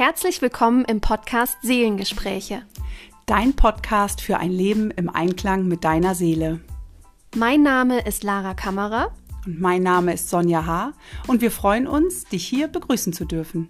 Herzlich 0.00 0.40
willkommen 0.40 0.86
im 0.86 1.02
Podcast 1.02 1.58
Seelengespräche. 1.60 2.62
Dein 3.26 3.54
Podcast 3.54 4.22
für 4.22 4.38
ein 4.38 4.50
Leben 4.50 4.90
im 4.90 5.10
Einklang 5.10 5.68
mit 5.68 5.84
deiner 5.84 6.14
Seele. 6.14 6.60
Mein 7.36 7.62
Name 7.62 8.06
ist 8.06 8.22
Lara 8.22 8.54
Kammerer. 8.54 9.14
Und 9.44 9.60
mein 9.60 9.82
Name 9.82 10.14
ist 10.14 10.30
Sonja 10.30 10.64
H. 10.64 10.94
Und 11.26 11.42
wir 11.42 11.50
freuen 11.50 11.86
uns, 11.86 12.24
dich 12.24 12.46
hier 12.46 12.68
begrüßen 12.68 13.12
zu 13.12 13.26
dürfen. 13.26 13.68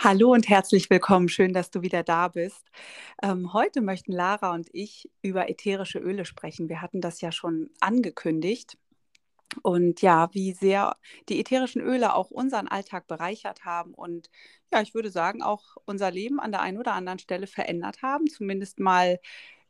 Hallo 0.00 0.32
und 0.32 0.48
herzlich 0.48 0.90
willkommen. 0.90 1.28
Schön, 1.28 1.52
dass 1.52 1.70
du 1.70 1.82
wieder 1.82 2.02
da 2.02 2.26
bist. 2.26 2.66
Ähm, 3.22 3.52
heute 3.52 3.80
möchten 3.80 4.10
Lara 4.10 4.52
und 4.54 4.68
ich 4.72 5.08
über 5.22 5.48
ätherische 5.48 6.00
Öle 6.00 6.24
sprechen. 6.24 6.68
Wir 6.68 6.82
hatten 6.82 7.00
das 7.00 7.20
ja 7.20 7.30
schon 7.30 7.70
angekündigt. 7.78 8.76
Und 9.62 10.02
ja, 10.02 10.28
wie 10.32 10.52
sehr 10.52 10.96
die 11.28 11.40
ätherischen 11.40 11.80
Öle 11.80 12.14
auch 12.14 12.30
unseren 12.30 12.68
Alltag 12.68 13.06
bereichert 13.06 13.64
haben 13.64 13.94
und 13.94 14.28
ja, 14.72 14.82
ich 14.82 14.94
würde 14.94 15.10
sagen, 15.10 15.42
auch 15.42 15.76
unser 15.84 16.10
Leben 16.10 16.40
an 16.40 16.50
der 16.50 16.60
einen 16.60 16.78
oder 16.78 16.92
anderen 16.92 17.18
Stelle 17.18 17.46
verändert 17.46 18.02
haben, 18.02 18.26
zumindest 18.26 18.78
mal 18.80 19.18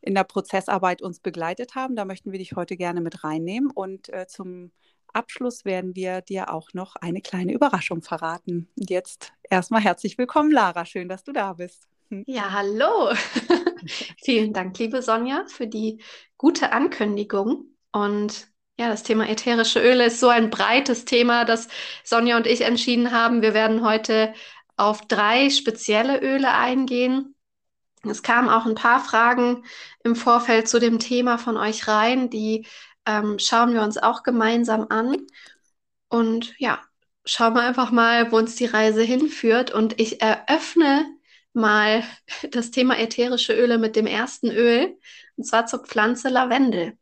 in 0.01 0.15
der 0.15 0.25
Prozessarbeit 0.25 1.03
uns 1.03 1.21
begleitet 1.21 1.75
haben. 1.75 1.97
Da 1.97 2.05
möchten 2.05 2.33
wir 2.33 2.39
dich 2.39 2.53
heute 2.55 2.77
gerne 2.77 3.01
mit 3.01 3.25
reinnehmen. 3.25 3.71
Und 3.71 4.09
äh, 4.09 4.27
zum 4.27 4.71
Abschluss 5.13 5.65
werden 5.65 5.97
wir 5.97 6.21
dir 6.21 6.53
auch 6.53 6.73
noch 6.75 6.97
eine 6.97 7.21
kleine 7.21 7.53
Überraschung 7.53 8.03
verraten. 8.03 8.69
Und 8.77 8.91
jetzt 8.91 9.33
erstmal 9.51 9.83
herzlich 9.83 10.17
willkommen, 10.19 10.51
Lara. 10.51 10.85
Schön, 10.85 11.09
dass 11.09 11.25
du 11.25 11.33
da 11.33 11.55
bist. 11.55 11.89
Hm. 12.11 12.25
Ja, 12.27 12.53
hallo. 12.53 13.15
Vielen 14.23 14.53
Dank, 14.53 14.79
liebe 14.79 15.03
Sonja, 15.03 15.45
für 15.49 15.67
die 15.67 16.01
gute 16.37 16.73
Ankündigung. 16.73 17.67
Und 17.93 18.49
ja, 18.79 18.89
das 18.89 19.03
Thema 19.03 19.29
ätherische 19.29 19.81
Öle 19.81 20.07
ist 20.07 20.21
so 20.21 20.29
ein 20.29 20.51
breites 20.51 21.05
Thema, 21.05 21.45
dass 21.45 21.69
Sonja 22.05 22.37
und 22.37 22.47
ich 22.47 22.61
entschieden 22.63 23.11
haben, 23.11 23.43
wir 23.43 23.55
werden 23.55 23.83
heute 23.85 24.35
auf 24.77 25.07
drei 25.09 25.51
spezielle 25.51 26.21
Öle 26.21 26.53
eingehen. 26.53 27.35
Es 28.05 28.23
kamen 28.23 28.51
auch 28.51 28.67
ein 28.67 28.75
paar 28.75 29.01
Fragen 29.01 29.65
im 30.05 30.15
Vorfeld 30.15 30.69
zu 30.69 30.79
dem 30.79 30.99
Thema 30.99 31.39
von 31.39 31.57
euch 31.57 31.89
rein, 31.89 32.29
die 32.31 32.67
ähm, 33.07 33.39
schauen 33.39 33.73
wir 33.73 33.83
uns 33.83 33.99
auch 33.99 34.23
gemeinsam 34.23 34.87
an. 34.91 35.17
Und 36.09 36.55
ja, 36.59 36.81
schauen 37.25 37.55
wir 37.55 37.63
einfach 37.63 37.91
mal, 37.91 38.31
wo 38.33 38.37
uns 38.37 38.57
die 38.57 38.67
Reise 38.67 39.03
hinführt. 39.03 39.73
Und 39.73 40.01
ich 40.01 40.21
eröffne 40.21 41.07
mal 41.53 42.05
das 42.51 42.71
Thema 42.71 42.99
ätherische 42.99 43.55
Öle 43.55 43.79
mit 43.79 43.97
dem 43.97 44.07
ersten 44.07 44.51
Öl, 44.51 44.99
und 45.37 45.45
zwar 45.45 45.67
zur 45.67 45.85
Pflanze 45.85 46.29
Lavendel. 46.29 46.99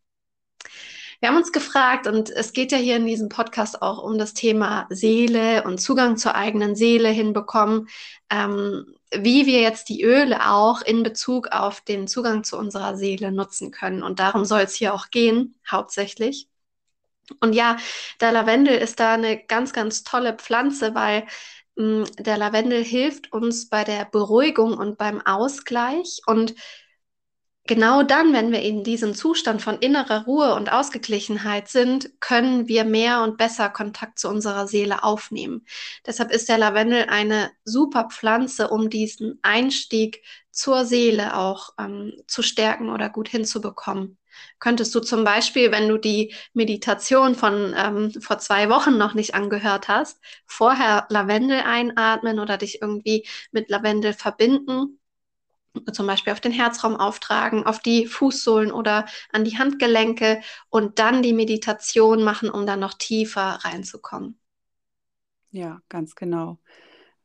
Wir 1.21 1.29
haben 1.29 1.37
uns 1.37 1.53
gefragt, 1.53 2.07
und 2.07 2.31
es 2.31 2.53
geht 2.53 2.73
ja 2.73 2.79
hier 2.79 2.97
in 2.97 3.07
diesem 3.07 3.29
Podcast 3.29 3.83
auch 3.83 4.03
um 4.03 4.19
das 4.19 4.35
Thema 4.35 4.87
Seele 4.91 5.65
und 5.65 5.79
Zugang 5.79 6.17
zur 6.17 6.35
eigenen 6.35 6.77
Seele 6.77 7.09
hinbekommen, 7.09 7.89
ähm, 8.31 8.95
wie 9.11 9.47
wir 9.47 9.61
jetzt 9.61 9.89
die 9.89 10.03
Öle 10.03 10.51
auch 10.51 10.83
in 10.83 11.03
Bezug 11.03 11.49
auf 11.49 11.81
den 11.81 12.09
Zugang 12.09 12.45
zu 12.45 12.59
unserer 12.59 12.97
Seele 12.97 13.33
nutzen 13.33 13.71
können. 13.71 14.03
Und 14.03 14.19
darum 14.19 14.45
soll 14.45 14.63
es 14.63 14.75
hier 14.75 14.95
auch 14.95 15.11
gehen, 15.11 15.55
hauptsächlich. 15.71 16.49
Und 17.41 17.55
ja, 17.55 17.77
der 18.21 18.33
Lavendel 18.33 18.77
ist 18.77 19.01
da 19.01 19.15
eine 19.15 19.43
ganz, 19.45 19.73
ganz 19.73 20.05
tolle 20.05 20.35
Pflanze, 20.35 20.95
weil 20.95 21.27
mh, 21.77 22.07
hm, 22.07 22.17
der 22.19 22.39
Lavendel 22.39 22.85
hilft 22.85 23.33
uns 23.33 23.69
bei 23.69 23.85
der 23.85 24.05
Beruhigung 24.05 24.77
und 24.77 24.99
beim 24.99 25.21
Ausgleich 25.25 26.21
und 26.27 26.55
Genau 27.67 28.03
dann, 28.03 28.35
wenn 28.35 28.53
wir 28.53 28.61
in 28.61 28.85
diesem 28.85 29.15
Zustand 29.15 29.63
von 29.63 29.79
innerer 29.79 30.25
Ruhe 30.27 30.55
und 30.55 30.71
Ausgeglichenheit 30.71 31.69
sind, 31.69 32.11
können 32.21 32.69
wir 32.69 32.85
mehr 32.85 33.23
und 33.23 33.39
besser 33.39 33.71
Kontakt 33.71 34.19
zu 34.19 34.29
unserer 34.29 34.67
Seele 34.67 35.03
aufnehmen. 35.03 35.65
Deshalb 36.07 36.31
ist 36.31 36.51
der 36.51 36.59
Lavendel 36.59 37.07
eine 37.09 37.51
super 37.65 38.09
Pflanze, 38.11 38.69
um 38.69 38.91
diesen 38.91 39.39
Einstieg 39.41 40.23
zur 40.51 40.85
Seele 40.85 41.39
auch 41.39 41.71
ähm, 41.79 42.13
zu 42.27 42.43
stärken 42.43 42.91
oder 42.91 43.09
gut 43.09 43.29
hinzubekommen. 43.31 44.19
Könntest 44.59 44.95
du 44.95 45.01
zum 45.01 45.25
Beispiel, 45.25 45.73
wenn 45.73 45.89
du 45.89 45.97
die 45.97 46.35
Meditation 46.53 47.35
von 47.35 47.75
ähm, 47.79 48.13
vor 48.21 48.39
zwei 48.41 48.69
Wochen 48.69 48.99
noch 48.99 49.15
nicht 49.15 49.35
angehört 49.35 49.89
hast, 49.89 50.21
vorher 50.45 51.07
Lavendel 51.09 51.61
einatmen 51.61 52.41
oder 52.41 52.59
dich 52.59 52.83
irgendwie 52.83 53.27
mit 53.53 53.71
Lavendel 53.71 54.13
verbinden 54.13 54.99
zum 55.93 56.07
Beispiel 56.07 56.33
auf 56.33 56.41
den 56.41 56.53
Herzraum 56.53 56.97
auftragen, 56.97 57.65
auf 57.65 57.81
die 57.81 58.07
Fußsohlen 58.07 58.71
oder 58.71 59.07
an 59.33 59.45
die 59.45 59.59
Handgelenke 59.59 60.41
und 60.71 60.99
dann 60.99 61.23
die 61.23 61.33
Meditation 61.33 62.23
machen, 62.23 62.49
um 62.49 62.67
dann 62.67 62.81
noch 62.81 62.95
tiefer 62.95 63.59
reinzukommen. 63.65 64.39
Ja, 65.51 65.81
ganz 65.89 66.15
genau. 66.15 66.59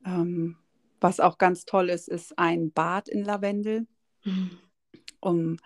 Ähm, 0.06 0.58
was 1.00 1.20
auch 1.20 1.38
ganz 1.38 1.66
toll 1.66 1.90
ist, 1.90 2.08
ist 2.08 2.38
ein 2.38 2.72
Bad 2.72 3.08
in 3.08 3.24
Lavendel, 3.24 3.88
mhm. 4.24 4.58
um 5.20 5.58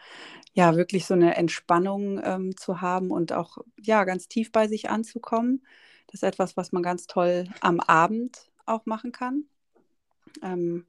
ja 0.53 0.75
wirklich 0.75 1.05
so 1.05 1.13
eine 1.13 1.35
Entspannung 1.35 2.21
ähm, 2.23 2.55
zu 2.55 2.81
haben 2.81 3.11
und 3.11 3.33
auch 3.33 3.57
ja 3.81 4.03
ganz 4.03 4.27
tief 4.27 4.51
bei 4.51 4.67
sich 4.67 4.89
anzukommen. 4.89 5.65
Das 6.07 6.15
ist 6.15 6.23
etwas, 6.23 6.55
was 6.55 6.71
man 6.71 6.83
ganz 6.83 7.07
toll 7.07 7.49
am 7.61 7.79
Abend 7.79 8.51
auch 8.65 8.85
machen 8.85 9.11
kann. 9.11 9.45
Ähm, 10.41 10.85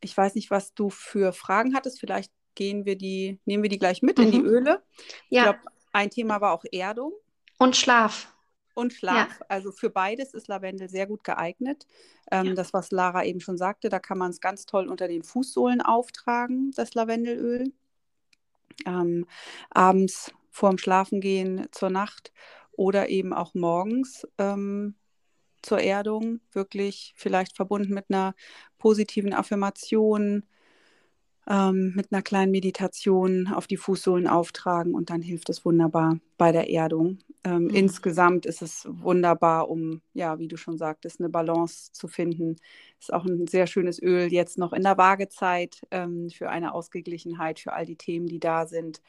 ich 0.00 0.16
weiß 0.16 0.34
nicht, 0.34 0.50
was 0.50 0.74
du 0.74 0.90
für 0.90 1.32
Fragen 1.32 1.74
hattest. 1.74 2.00
Vielleicht 2.00 2.32
gehen 2.54 2.84
wir 2.84 2.96
die, 2.96 3.40
nehmen 3.44 3.62
wir 3.62 3.70
die 3.70 3.78
gleich 3.78 4.02
mit 4.02 4.18
mhm. 4.18 4.24
in 4.24 4.30
die 4.32 4.40
mhm. 4.40 4.46
Öle. 4.46 4.82
Ja. 5.28 5.42
Ich 5.42 5.42
glaube, 5.42 5.60
ein 5.92 6.10
Thema 6.10 6.40
war 6.40 6.52
auch 6.52 6.64
Erdung. 6.70 7.12
Und 7.58 7.76
Schlaf. 7.76 8.34
Und 8.74 8.92
Schlaf. 8.92 9.38
Ja. 9.40 9.46
Also 9.48 9.72
für 9.72 9.90
beides 9.90 10.32
ist 10.32 10.48
Lavendel 10.48 10.88
sehr 10.88 11.06
gut 11.06 11.24
geeignet. 11.24 11.86
Ähm, 12.30 12.46
ja. 12.46 12.54
Das, 12.54 12.72
was 12.72 12.90
Lara 12.90 13.24
eben 13.24 13.40
schon 13.40 13.58
sagte, 13.58 13.88
da 13.88 13.98
kann 13.98 14.18
man 14.18 14.30
es 14.30 14.40
ganz 14.40 14.66
toll 14.66 14.88
unter 14.88 15.08
den 15.08 15.22
Fußsohlen 15.22 15.82
auftragen, 15.82 16.70
das 16.76 16.94
Lavendelöl. 16.94 17.72
Ähm, 18.86 19.26
abends 19.70 20.32
vorm 20.50 20.78
Schlafengehen 20.78 21.66
zur 21.72 21.90
Nacht 21.90 22.32
oder 22.72 23.08
eben 23.08 23.34
auch 23.34 23.54
morgens 23.54 24.26
ähm, 24.38 24.94
zur 25.62 25.80
Erdung, 25.80 26.40
wirklich 26.52 27.12
vielleicht 27.16 27.56
verbunden 27.56 27.94
mit 27.94 28.06
einer 28.08 28.34
positiven 28.78 29.32
Affirmation, 29.32 30.44
ähm, 31.48 31.92
mit 31.96 32.12
einer 32.12 32.22
kleinen 32.22 32.52
Meditation 32.52 33.48
auf 33.48 33.66
die 33.66 33.76
Fußsohlen 33.76 34.26
auftragen 34.26 34.94
und 34.94 35.10
dann 35.10 35.22
hilft 35.22 35.48
es 35.48 35.64
wunderbar 35.64 36.18
bei 36.38 36.52
der 36.52 36.70
Erdung. 36.70 37.18
Ähm, 37.42 37.64
mhm. 37.64 37.70
Insgesamt 37.70 38.46
ist 38.46 38.62
es 38.62 38.86
wunderbar, 38.88 39.68
um, 39.68 40.02
ja, 40.12 40.38
wie 40.38 40.48
du 40.48 40.56
schon 40.56 40.78
sagtest, 40.78 41.20
eine 41.20 41.30
Balance 41.30 41.92
zu 41.92 42.06
finden. 42.06 42.56
Ist 43.00 43.12
auch 43.12 43.24
ein 43.24 43.46
sehr 43.46 43.66
schönes 43.66 44.00
Öl 44.00 44.32
jetzt 44.32 44.58
noch 44.58 44.72
in 44.72 44.82
der 44.82 44.98
Waagezeit 44.98 45.80
ähm, 45.90 46.30
für 46.30 46.50
eine 46.50 46.74
Ausgeglichenheit, 46.74 47.58
für 47.58 47.72
all 47.72 47.86
die 47.86 47.96
Themen, 47.96 48.26
die 48.26 48.40
da 48.40 48.66
sind. 48.66 49.00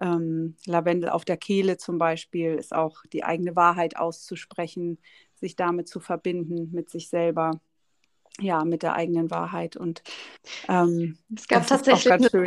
Ähm, 0.00 0.54
Lavendel 0.66 1.10
auf 1.10 1.24
der 1.24 1.36
Kehle 1.36 1.78
zum 1.78 1.98
Beispiel 1.98 2.54
ist 2.54 2.74
auch 2.74 3.02
die 3.12 3.24
eigene 3.24 3.56
Wahrheit 3.56 3.96
auszusprechen, 3.96 4.98
sich 5.38 5.56
damit 5.56 5.88
zu 5.88 6.00
verbinden, 6.00 6.70
mit 6.72 6.90
sich 6.90 7.08
selber, 7.08 7.60
ja, 8.40 8.64
mit 8.64 8.82
der 8.82 8.94
eigenen 8.94 9.30
Wahrheit. 9.30 9.76
Und 9.76 10.02
ähm, 10.68 11.18
es 11.34 11.48
gab 11.48 11.66
tatsächlich 11.66 12.12
eine 12.12 12.28
schön. 12.30 12.46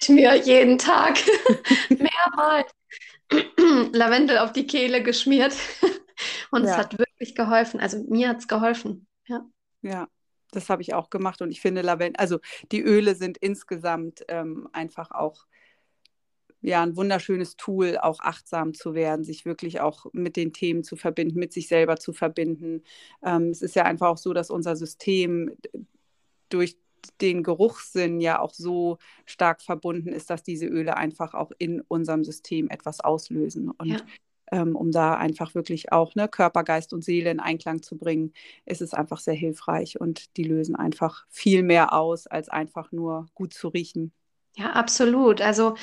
ich 0.00 0.08
mir 0.08 0.36
jeden 0.36 0.78
Tag 0.78 1.18
mehrmals 1.88 2.70
Lavendel 3.92 4.38
auf 4.38 4.52
die 4.52 4.66
Kehle 4.66 5.02
geschmiert. 5.02 5.56
Und 6.50 6.64
ja. 6.64 6.70
es 6.70 6.76
hat 6.76 6.98
wirklich 6.98 7.34
geholfen. 7.34 7.80
Also 7.80 8.04
mir 8.08 8.28
hat 8.28 8.38
es 8.38 8.48
geholfen. 8.48 9.06
Ja. 9.26 9.44
Ja, 9.80 10.06
das 10.52 10.68
habe 10.70 10.82
ich 10.82 10.94
auch 10.94 11.10
gemacht 11.10 11.42
und 11.42 11.50
ich 11.50 11.60
finde 11.60 11.82
Lavendel, 11.82 12.20
also 12.20 12.38
die 12.70 12.82
Öle 12.82 13.16
sind 13.16 13.38
insgesamt 13.38 14.24
ähm, 14.28 14.68
einfach 14.72 15.10
auch 15.10 15.46
ja 16.62 16.82
ein 16.82 16.96
wunderschönes 16.96 17.56
Tool, 17.56 17.98
auch 17.98 18.20
achtsam 18.20 18.72
zu 18.74 18.94
werden, 18.94 19.24
sich 19.24 19.44
wirklich 19.44 19.80
auch 19.80 20.06
mit 20.12 20.36
den 20.36 20.52
Themen 20.52 20.84
zu 20.84 20.96
verbinden, 20.96 21.38
mit 21.38 21.52
sich 21.52 21.68
selber 21.68 21.96
zu 21.96 22.12
verbinden. 22.12 22.82
Ähm, 23.22 23.50
es 23.50 23.62
ist 23.62 23.76
ja 23.76 23.84
einfach 23.84 24.08
auch 24.08 24.18
so, 24.18 24.32
dass 24.32 24.50
unser 24.50 24.76
System 24.76 25.50
durch 26.48 26.76
den 27.20 27.42
Geruchssinn 27.42 28.20
ja 28.20 28.40
auch 28.40 28.54
so 28.54 28.98
stark 29.26 29.60
verbunden 29.60 30.10
ist, 30.10 30.30
dass 30.30 30.42
diese 30.42 30.66
Öle 30.66 30.96
einfach 30.96 31.34
auch 31.34 31.50
in 31.58 31.80
unserem 31.80 32.24
System 32.24 32.68
etwas 32.70 33.00
auslösen. 33.00 33.70
Und 33.70 33.88
ja. 33.88 34.00
ähm, 34.52 34.76
um 34.76 34.92
da 34.92 35.14
einfach 35.14 35.54
wirklich 35.56 35.90
auch 35.90 36.14
ne, 36.14 36.28
Körper, 36.28 36.62
Geist 36.62 36.92
und 36.92 37.04
Seele 37.04 37.30
in 37.30 37.40
Einklang 37.40 37.82
zu 37.82 37.96
bringen, 37.96 38.32
ist 38.66 38.82
es 38.82 38.94
einfach 38.94 39.18
sehr 39.18 39.34
hilfreich 39.34 40.00
und 40.00 40.36
die 40.36 40.44
lösen 40.44 40.76
einfach 40.76 41.26
viel 41.28 41.64
mehr 41.64 41.92
aus, 41.92 42.28
als 42.28 42.48
einfach 42.48 42.92
nur 42.92 43.26
gut 43.34 43.52
zu 43.52 43.68
riechen. 43.68 44.12
Ja, 44.56 44.72
absolut. 44.72 45.40
Also 45.40 45.74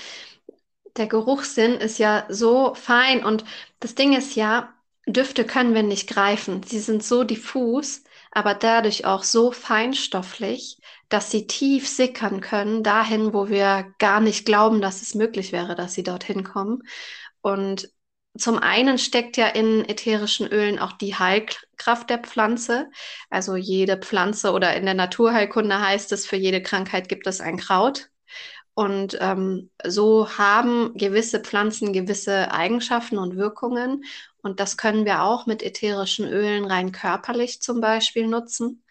der 0.97 1.07
Geruchssinn 1.07 1.74
ist 1.75 1.97
ja 2.00 2.25
so 2.30 2.74
fein 2.75 3.24
und 3.24 3.45
das 3.80 3.95
Ding 3.95 4.13
ist 4.15 4.36
ja, 4.36 4.74
Düfte 5.07 5.45
können 5.45 5.74
wir 5.74 5.83
nicht 5.83 6.07
greifen. 6.09 6.62
Sie 6.63 6.80
sind 6.80 7.03
so 7.03 7.24
diffus, 7.24 8.03
aber 8.31 8.53
dadurch 8.53 9.06
auch 9.06 9.24
so 9.24 9.51
feinstofflich, 9.51 10.77
dass 11.09 11.31
sie 11.31 11.47
tief 11.47 11.88
sickern 11.88 12.41
können, 12.41 12.83
dahin, 12.83 13.33
wo 13.33 13.50
wir 13.50 13.94
gar 13.97 14.19
nicht 14.21 14.45
glauben, 14.45 14.81
dass 14.81 15.01
es 15.01 15.15
möglich 15.15 15.51
wäre, 15.51 15.75
dass 15.75 15.94
sie 15.95 16.03
dorthin 16.03 16.44
kommen. 16.44 16.83
Und 17.41 17.89
zum 18.38 18.59
einen 18.59 18.97
steckt 19.00 19.38
ja 19.38 19.47
in 19.47 19.83
ätherischen 19.89 20.47
Ölen 20.47 20.80
auch 20.80 20.94
die 20.94 21.15
Heilkraft 21.15 22.09
der 22.09 22.19
Pflanze. 22.19 22.89
Also 23.30 23.56
jede 23.56 23.97
Pflanze 23.97 24.51
oder 24.51 24.75
in 24.75 24.86
der 24.86 24.94
Naturheilkunde 24.94 25.80
heißt 25.80 26.12
es, 26.12 26.25
für 26.27 26.36
jede 26.36 26.62
Krankheit 26.62 27.09
gibt 27.09 27.25
es 27.27 27.41
ein 27.41 27.57
Kraut. 27.57 28.09
Und 28.80 29.18
ähm, 29.20 29.70
so 29.86 30.38
haben 30.38 30.94
gewisse 30.94 31.42
Pflanzen 31.42 31.92
gewisse 31.92 32.50
Eigenschaften 32.54 33.18
und 33.18 33.36
Wirkungen. 33.36 34.06
Und 34.42 34.62
das 34.62 34.78
können 34.78 35.04
wir 35.04 35.22
auch 35.24 35.46
mit 35.46 35.62
ätherischen 35.64 36.26
Ölen 36.26 36.64
rein 36.64 36.94
körperlich 36.94 37.62
zum 37.62 37.81
Beispiel 37.81 38.26
nutzen. 38.26 38.81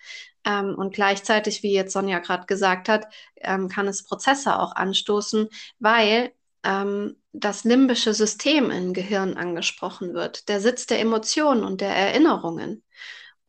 Ähm, 0.44 0.74
und 0.74 0.92
gleichzeitig, 0.92 1.62
wie 1.62 1.72
jetzt 1.72 1.94
Sonja 1.94 2.18
gerade 2.18 2.44
gesagt 2.44 2.90
hat, 2.90 3.06
ähm, 3.36 3.70
kann 3.70 3.88
es 3.88 4.04
Prozesse 4.04 4.58
auch 4.58 4.76
anstoßen, 4.76 5.48
weil 5.78 6.32
ähm, 6.64 7.16
das 7.32 7.64
limbische 7.64 8.12
System 8.12 8.70
im 8.70 8.92
Gehirn 8.92 9.38
angesprochen 9.38 10.12
wird, 10.12 10.50
der 10.50 10.60
Sitz 10.60 10.84
der 10.84 11.00
Emotionen 11.00 11.64
und 11.64 11.80
der 11.80 11.96
Erinnerungen. 11.96 12.82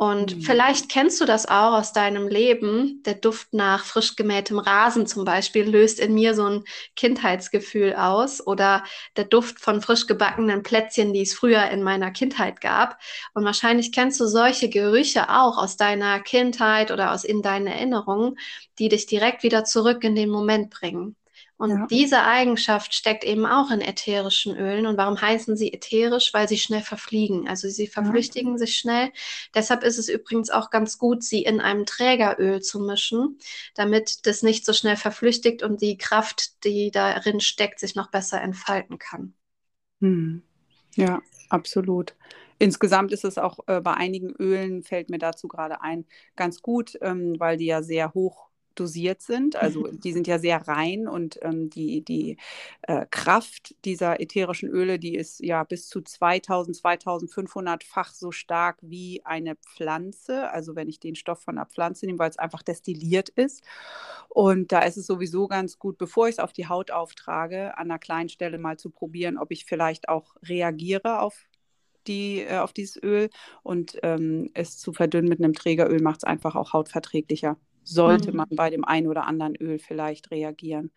Und 0.02 0.38
mhm. 0.38 0.42
vielleicht 0.44 0.88
kennst 0.88 1.20
du 1.20 1.26
das 1.26 1.46
auch 1.46 1.74
aus 1.74 1.92
deinem 1.92 2.30
Leben. 2.30 3.04
Der 3.04 3.16
Duft 3.16 3.54
nach 3.54 3.84
frisch 3.84 4.16
gemähtem 4.16 4.58
Rasen 4.58 5.08
zum 5.08 5.26
Beispiel 5.26 5.70
löst 5.70 6.00
in 6.00 6.14
mir 6.14 6.36
so 6.36 6.46
ein 6.46 6.64
Kindheitsgefühl 6.96 7.94
aus 7.96 8.46
oder 8.48 8.86
der 9.18 9.26
Duft 9.26 9.60
von 9.60 9.82
frisch 9.82 10.08
gebackenen 10.08 10.64
Plätzchen, 10.64 11.12
die 11.12 11.24
es 11.24 11.34
früher 11.34 11.70
in 11.70 11.84
meiner 11.84 12.12
Kindheit 12.12 12.62
gab. 12.62 12.98
Und 13.34 13.44
wahrscheinlich 13.44 13.92
kennst 13.92 14.22
du 14.22 14.28
solche 14.28 14.70
Gerüche 14.70 15.30
auch 15.30 15.58
aus 15.58 15.76
deiner 15.76 16.22
Kindheit 16.22 16.92
oder 16.92 17.12
aus 17.12 17.26
in 17.26 17.42
deinen 17.42 17.68
Erinnerungen, 17.68 18.40
die 18.80 18.88
dich 18.88 19.06
direkt 19.06 19.44
wieder 19.44 19.66
zurück 19.66 20.06
in 20.06 20.16
den 20.16 20.30
Moment 20.30 20.70
bringen. 20.70 21.18
Und 21.60 21.72
ja. 21.72 21.88
diese 21.88 22.24
Eigenschaft 22.24 22.94
steckt 22.94 23.26
eben 23.26 23.46
auch 23.46 23.70
in 23.70 23.82
ätherischen 23.82 24.56
Ölen. 24.56 24.86
Und 24.86 24.96
warum 24.96 25.20
heißen 25.20 25.58
sie 25.58 25.74
ätherisch? 25.74 26.34
Weil 26.34 26.48
sie 26.48 26.58
schnell 26.58 26.82
verfliegen. 26.82 27.50
Also 27.50 27.68
sie 27.68 27.88
verflüchtigen 27.88 28.54
ja. 28.54 28.58
sich 28.60 28.78
schnell. 28.78 29.12
Deshalb 29.54 29.84
ist 29.84 29.98
es 29.98 30.08
übrigens 30.08 30.50
auch 30.52 30.70
ganz 30.70 30.98
gut, 30.98 31.22
sie 31.22 31.44
in 31.44 31.60
einem 31.60 31.86
Trägeröl 31.86 32.62
zu 32.62 32.80
mischen, 32.80 33.40
damit 33.76 34.26
das 34.26 34.42
nicht 34.42 34.66
so 34.66 34.72
schnell 34.72 34.96
verflüchtigt 34.96 35.62
und 35.62 35.82
die 35.82 35.98
Kraft, 35.98 36.64
die 36.64 36.92
darin 36.92 37.42
steckt, 37.42 37.82
sich 37.82 37.94
noch 37.94 38.10
besser 38.10 38.42
entfalten 38.42 38.98
kann. 38.98 39.34
Hm. 40.00 40.42
Ja, 40.96 41.22
absolut. 41.50 42.16
Insgesamt 42.58 43.12
ist 43.12 43.26
es 43.26 43.38
auch 43.38 43.60
äh, 43.68 43.82
bei 43.82 43.96
einigen 43.96 44.32
Ölen, 44.32 44.82
fällt 44.82 45.10
mir 45.10 45.20
dazu 45.20 45.50
gerade 45.50 45.82
ein, 45.82 46.06
ganz 46.38 46.62
gut, 46.62 46.98
ähm, 47.02 47.36
weil 47.38 47.58
die 47.58 47.66
ja 47.66 47.84
sehr 47.84 48.14
hoch 48.14 48.49
dosiert 48.80 49.22
sind. 49.22 49.56
Also 49.56 49.88
die 49.92 50.14
sind 50.14 50.28
ja 50.28 50.40
sehr 50.40 50.68
rein 50.68 51.08
und 51.08 51.40
ähm, 51.42 51.70
die, 51.70 52.04
die 52.04 52.38
äh, 52.84 53.06
Kraft 53.10 53.76
dieser 53.86 54.20
ätherischen 54.20 54.70
Öle, 54.70 55.00
die 55.00 55.16
ist 55.16 55.40
ja 55.42 55.64
bis 55.64 55.88
zu 55.88 56.02
2000, 56.02 56.78
2500-fach 56.78 58.14
so 58.14 58.32
stark 58.32 58.78
wie 58.82 59.22
eine 59.26 59.56
Pflanze. 59.56 60.52
Also 60.52 60.76
wenn 60.76 60.90
ich 60.90 61.00
den 61.00 61.16
Stoff 61.16 61.42
von 61.42 61.58
einer 61.58 61.66
Pflanze 61.66 62.06
nehme, 62.06 62.20
weil 62.20 62.30
es 62.30 62.40
einfach 62.40 62.64
destilliert 62.64 63.30
ist. 63.30 63.64
Und 64.30 64.72
da 64.72 64.82
ist 64.82 64.98
es 64.98 65.08
sowieso 65.08 65.48
ganz 65.48 65.80
gut, 65.80 65.98
bevor 65.98 66.28
ich 66.28 66.36
es 66.36 66.40
auf 66.40 66.54
die 66.54 66.68
Haut 66.68 66.92
auftrage, 66.92 67.78
an 67.78 67.90
einer 67.90 68.00
kleinen 68.00 68.30
Stelle 68.30 68.58
mal 68.58 68.78
zu 68.78 68.90
probieren, 68.90 69.38
ob 69.38 69.52
ich 69.52 69.66
vielleicht 69.66 70.10
auch 70.10 70.36
reagiere 70.44 71.20
auf 71.20 71.46
die, 72.08 72.42
äh, 72.42 72.58
auf 72.58 72.74
dieses 72.74 73.02
Öl 73.02 73.30
und 73.64 73.98
ähm, 74.04 74.50
es 74.54 74.78
zu 74.78 74.94
verdünnen 74.94 75.30
mit 75.30 75.40
einem 75.40 75.54
Trägeröl 75.54 76.02
macht 76.02 76.20
es 76.20 76.24
einfach 76.24 76.56
auch 76.56 76.74
hautverträglicher 76.74 77.58
sollte 77.84 78.32
mhm. 78.32 78.38
man 78.38 78.48
bei 78.52 78.70
dem 78.70 78.86
einen 78.86 79.08
oder 79.08 79.26
anderen 79.26 79.56
Öl 79.56 79.80
vielleicht 79.80 80.32
reagieren. 80.32 80.92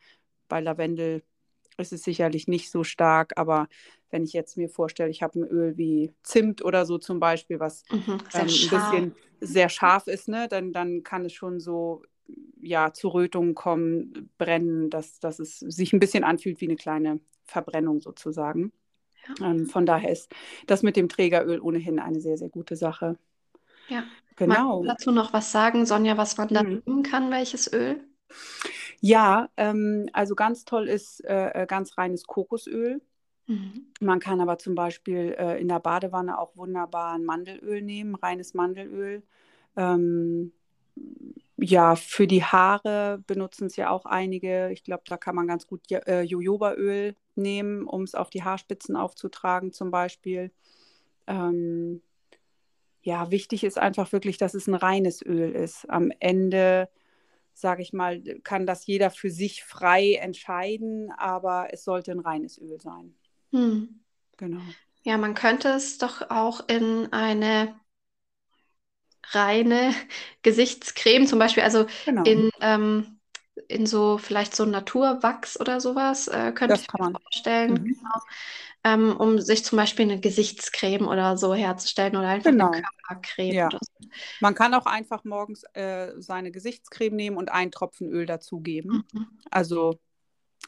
Bei 0.48 0.60
Lavendel 0.60 1.22
ist 1.78 1.92
es 1.92 2.02
sicherlich 2.02 2.48
nicht 2.48 2.70
so 2.70 2.84
stark, 2.84 3.32
aber 3.36 3.68
wenn 4.10 4.24
ich 4.24 4.32
jetzt 4.32 4.56
mir 4.56 4.68
vorstelle, 4.68 5.10
ich 5.10 5.22
habe 5.22 5.40
ein 5.40 5.44
Öl 5.44 5.76
wie 5.76 6.12
Zimt 6.22 6.62
oder 6.62 6.84
so 6.84 6.98
zum 6.98 7.18
Beispiel, 7.18 7.60
was 7.60 7.84
mhm, 7.90 8.00
ähm, 8.08 8.18
ein 8.34 8.46
bisschen 8.46 9.14
sehr 9.40 9.68
scharf 9.68 10.06
ist, 10.06 10.28
ne, 10.28 10.48
dann, 10.48 10.72
dann 10.72 11.02
kann 11.02 11.24
es 11.24 11.32
schon 11.32 11.60
so 11.60 12.02
ja, 12.60 12.92
zu 12.92 13.08
Rötungen 13.08 13.54
kommen, 13.54 14.30
brennen, 14.38 14.90
dass, 14.90 15.18
dass 15.18 15.38
es 15.38 15.58
sich 15.58 15.92
ein 15.92 15.98
bisschen 15.98 16.24
anfühlt 16.24 16.60
wie 16.60 16.66
eine 16.66 16.76
kleine 16.76 17.20
Verbrennung 17.44 18.00
sozusagen. 18.00 18.72
Ja. 19.38 19.50
Ähm, 19.50 19.66
von 19.66 19.86
daher 19.86 20.10
ist 20.10 20.32
das 20.66 20.82
mit 20.82 20.96
dem 20.96 21.08
Trägeröl 21.08 21.60
ohnehin 21.60 21.98
eine 21.98 22.20
sehr, 22.20 22.36
sehr 22.36 22.48
gute 22.48 22.76
Sache. 22.76 23.18
Ja. 23.88 24.04
Genau. 24.36 24.84
Dazu 24.84 25.10
noch 25.10 25.32
was 25.32 25.52
sagen, 25.52 25.86
Sonja, 25.86 26.16
was 26.16 26.36
man 26.36 26.48
da 26.48 26.62
mhm. 26.62 26.82
nehmen 26.86 27.02
kann, 27.02 27.30
welches 27.30 27.72
Öl? 27.72 28.00
Ja, 29.00 29.48
ähm, 29.56 30.08
also 30.12 30.34
ganz 30.34 30.64
toll 30.64 30.88
ist 30.88 31.24
äh, 31.24 31.62
äh, 31.62 31.66
ganz 31.66 31.98
reines 31.98 32.24
Kokosöl. 32.24 33.02
Mhm. 33.46 33.86
Man 34.00 34.20
kann 34.20 34.40
aber 34.40 34.58
zum 34.58 34.74
Beispiel 34.74 35.34
äh, 35.38 35.60
in 35.60 35.68
der 35.68 35.80
Badewanne 35.80 36.38
auch 36.38 36.56
wunderbar 36.56 37.14
ein 37.14 37.24
Mandelöl 37.24 37.82
nehmen, 37.82 38.14
reines 38.14 38.54
Mandelöl. 38.54 39.22
Ähm, 39.76 40.52
ja, 41.56 41.96
für 41.96 42.26
die 42.26 42.44
Haare 42.44 43.22
benutzen 43.26 43.66
es 43.66 43.76
ja 43.76 43.90
auch 43.90 44.04
einige. 44.04 44.70
Ich 44.70 44.84
glaube, 44.84 45.02
da 45.06 45.16
kann 45.16 45.34
man 45.34 45.46
ganz 45.46 45.66
gut 45.66 45.80
äh, 45.90 46.22
Jojobaöl 46.22 47.16
nehmen, 47.34 47.86
um 47.86 48.02
es 48.02 48.14
auf 48.14 48.30
die 48.30 48.42
Haarspitzen 48.42 48.96
aufzutragen, 48.96 49.72
zum 49.72 49.90
Beispiel. 49.90 50.50
Ähm, 51.26 52.02
ja, 53.02 53.30
wichtig 53.30 53.64
ist 53.64 53.78
einfach 53.78 54.12
wirklich, 54.12 54.38
dass 54.38 54.54
es 54.54 54.66
ein 54.66 54.74
reines 54.74 55.24
Öl 55.24 55.52
ist. 55.52 55.88
Am 55.90 56.12
Ende, 56.20 56.88
sage 57.52 57.82
ich 57.82 57.92
mal, 57.92 58.22
kann 58.44 58.66
das 58.66 58.86
jeder 58.86 59.10
für 59.10 59.30
sich 59.30 59.64
frei 59.64 60.14
entscheiden, 60.14 61.10
aber 61.16 61.68
es 61.72 61.84
sollte 61.84 62.12
ein 62.12 62.20
reines 62.20 62.58
Öl 62.58 62.80
sein. 62.80 63.14
Hm. 63.50 64.00
Genau. 64.36 64.60
Ja, 65.04 65.18
man 65.18 65.34
könnte 65.34 65.68
es 65.70 65.98
doch 65.98 66.30
auch 66.30 66.68
in 66.68 67.12
eine 67.12 67.74
reine 69.30 69.94
Gesichtscreme 70.42 71.26
zum 71.26 71.38
Beispiel, 71.38 71.64
also 71.64 71.86
genau. 72.04 72.22
in, 72.24 72.50
ähm, 72.60 73.18
in 73.68 73.86
so 73.86 74.18
vielleicht 74.18 74.54
so 74.54 74.64
Naturwachs 74.64 75.60
oder 75.60 75.80
sowas, 75.80 76.28
äh, 76.28 76.52
könnte 76.52 76.74
das 76.74 76.82
ich 76.82 76.92
mir 76.92 77.12
vorstellen. 77.12 77.72
Mhm. 77.72 77.84
Genau 77.84 78.20
ähm, 78.84 79.16
um 79.16 79.40
sich 79.40 79.64
zum 79.64 79.76
Beispiel 79.76 80.04
eine 80.04 80.20
Gesichtscreme 80.20 81.06
oder 81.06 81.36
so 81.36 81.54
herzustellen 81.54 82.16
oder 82.16 82.28
einfach 82.28 82.50
genau. 82.50 82.70
eine 82.70 82.82
Körpercreme. 82.82 83.54
Ja. 83.54 83.68
So. 83.70 83.78
Man 84.40 84.54
kann 84.54 84.74
auch 84.74 84.86
einfach 84.86 85.24
morgens 85.24 85.62
äh, 85.74 86.12
seine 86.16 86.50
Gesichtscreme 86.50 87.14
nehmen 87.14 87.36
und 87.36 87.50
einen 87.52 87.70
Tropfen 87.70 88.08
Öl 88.08 88.26
dazugeben. 88.26 89.04
Mhm. 89.12 89.26
Also 89.50 90.00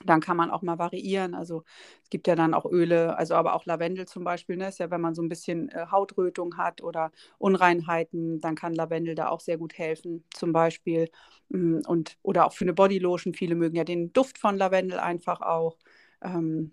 dann 0.05 0.20
kann 0.20 0.37
man 0.37 0.50
auch 0.50 0.62
mal 0.62 0.79
variieren. 0.79 1.35
Also 1.35 1.64
es 2.02 2.11
gibt 2.11 2.26
ja 2.26 2.35
dann 2.35 2.55
auch 2.55 2.67
Öle, 2.67 3.17
also 3.17 3.35
aber 3.35 3.55
auch 3.55 3.64
Lavendel 3.64 4.06
zum 4.06 4.25
Beispiel, 4.25 4.56
ne, 4.56 4.69
ist 4.69 4.79
ja, 4.79 4.91
wenn 4.91 5.00
man 5.00 5.14
so 5.14 5.23
ein 5.23 5.29
bisschen 5.29 5.69
äh, 5.69 5.87
Hautrötung 5.91 6.56
hat 6.56 6.82
oder 6.82 7.13
Unreinheiten, 7.39 8.41
dann 8.41 8.55
kann 8.55 8.74
Lavendel 8.74 9.15
da 9.15 9.29
auch 9.29 9.41
sehr 9.41 9.56
gut 9.56 9.79
helfen, 9.79 10.24
zum 10.31 10.53
Beispiel. 10.53 11.10
Mm, 11.48 11.81
und, 11.86 12.17
oder 12.22 12.46
auch 12.46 12.53
für 12.53 12.65
eine 12.65 12.74
Bodylotion. 12.74 13.34
Viele 13.34 13.55
mögen 13.55 13.77
ja 13.77 13.84
den 13.84 14.13
Duft 14.13 14.39
von 14.39 14.56
Lavendel 14.56 14.98
einfach 14.98 15.41
auch. 15.41 15.79
Ähm, 16.22 16.72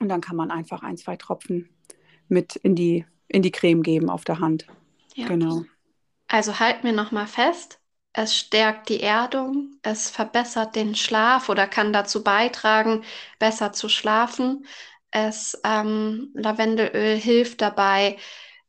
und 0.00 0.08
dann 0.08 0.20
kann 0.20 0.36
man 0.36 0.50
einfach 0.50 0.82
ein, 0.82 0.96
zwei 0.96 1.16
Tropfen 1.16 1.68
mit 2.28 2.56
in 2.56 2.74
die, 2.74 3.06
in 3.28 3.42
die 3.42 3.50
Creme 3.50 3.82
geben 3.82 4.10
auf 4.10 4.24
der 4.24 4.40
Hand. 4.40 4.66
Ja. 5.14 5.26
Genau. 5.26 5.64
Also 6.28 6.60
halt 6.60 6.84
mir 6.84 6.92
nochmal 6.92 7.26
fest, 7.26 7.80
es 8.12 8.36
stärkt 8.36 8.88
die 8.88 9.00
Erdung, 9.00 9.76
es 9.82 10.10
verbessert 10.10 10.74
den 10.76 10.94
Schlaf 10.94 11.48
oder 11.48 11.66
kann 11.68 11.92
dazu 11.92 12.22
beitragen, 12.24 13.04
besser 13.38 13.72
zu 13.72 13.88
schlafen. 13.88 14.66
Es 15.10 15.58
ähm, 15.64 16.30
Lavendelöl 16.34 17.16
hilft 17.16 17.60
dabei, 17.60 18.18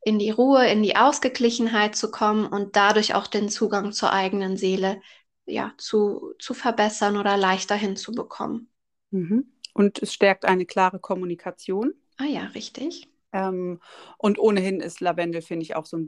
in 0.03 0.19
die 0.19 0.31
Ruhe, 0.31 0.67
in 0.67 0.83
die 0.83 0.95
Ausgeglichenheit 0.95 1.95
zu 1.95 2.11
kommen 2.11 2.45
und 2.47 2.75
dadurch 2.75 3.15
auch 3.15 3.27
den 3.27 3.49
Zugang 3.49 3.91
zur 3.91 4.13
eigenen 4.13 4.57
Seele 4.57 5.01
ja, 5.45 5.73
zu, 5.77 6.33
zu 6.39 6.53
verbessern 6.53 7.17
oder 7.17 7.35
leichter 7.37 7.75
hinzubekommen. 7.75 8.69
Mhm 9.11 9.45
und 9.73 10.01
es 10.01 10.13
stärkt 10.13 10.43
eine 10.45 10.65
klare 10.65 10.99
Kommunikation. 10.99 11.93
Ah 12.17 12.25
ja, 12.25 12.45
richtig. 12.53 13.09
Ähm, 13.31 13.79
und 14.17 14.39
ohnehin 14.39 14.81
ist 14.81 14.99
Lavendel, 15.01 15.41
finde 15.41 15.63
ich, 15.63 15.75
auch 15.75 15.85
so 15.85 15.97
ein 15.97 16.07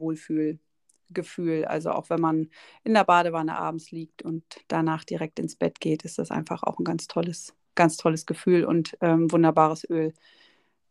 Wohlfühlgefühl. 1.12 1.66
Also 1.66 1.92
auch 1.92 2.10
wenn 2.10 2.22
man 2.22 2.50
in 2.84 2.94
der 2.94 3.04
Badewanne 3.04 3.58
abends 3.58 3.92
liegt 3.92 4.22
und 4.24 4.44
danach 4.68 5.04
direkt 5.04 5.40
ins 5.40 5.56
Bett 5.56 5.80
geht, 5.80 6.04
ist 6.04 6.18
das 6.18 6.32
einfach 6.32 6.64
auch 6.64 6.80
ein 6.80 6.84
ganz 6.84 7.08
tolles, 7.08 7.54
ganz 7.76 7.98
tolles 7.98 8.26
Gefühl 8.26 8.66
und 8.66 8.98
ähm, 9.02 9.32
wunderbares 9.32 9.90
Öl 9.90 10.14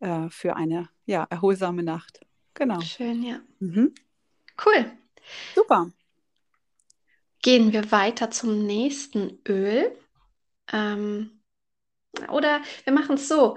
äh, 0.00 0.28
für 0.28 0.56
eine 0.56 0.88
ja, 1.06 1.26
erholsame 1.30 1.82
Nacht. 1.82 2.20
Genau. 2.54 2.80
Schön, 2.80 3.22
ja. 3.22 3.40
Mhm. 3.58 3.94
Cool. 4.64 4.90
Super. 5.54 5.90
Gehen 7.42 7.72
wir 7.72 7.90
weiter 7.90 8.30
zum 8.30 8.66
nächsten 8.66 9.38
Öl. 9.48 9.96
Ähm, 10.72 11.40
oder 12.28 12.60
wir 12.84 12.92
machen 12.92 13.14
es 13.14 13.28
so. 13.28 13.56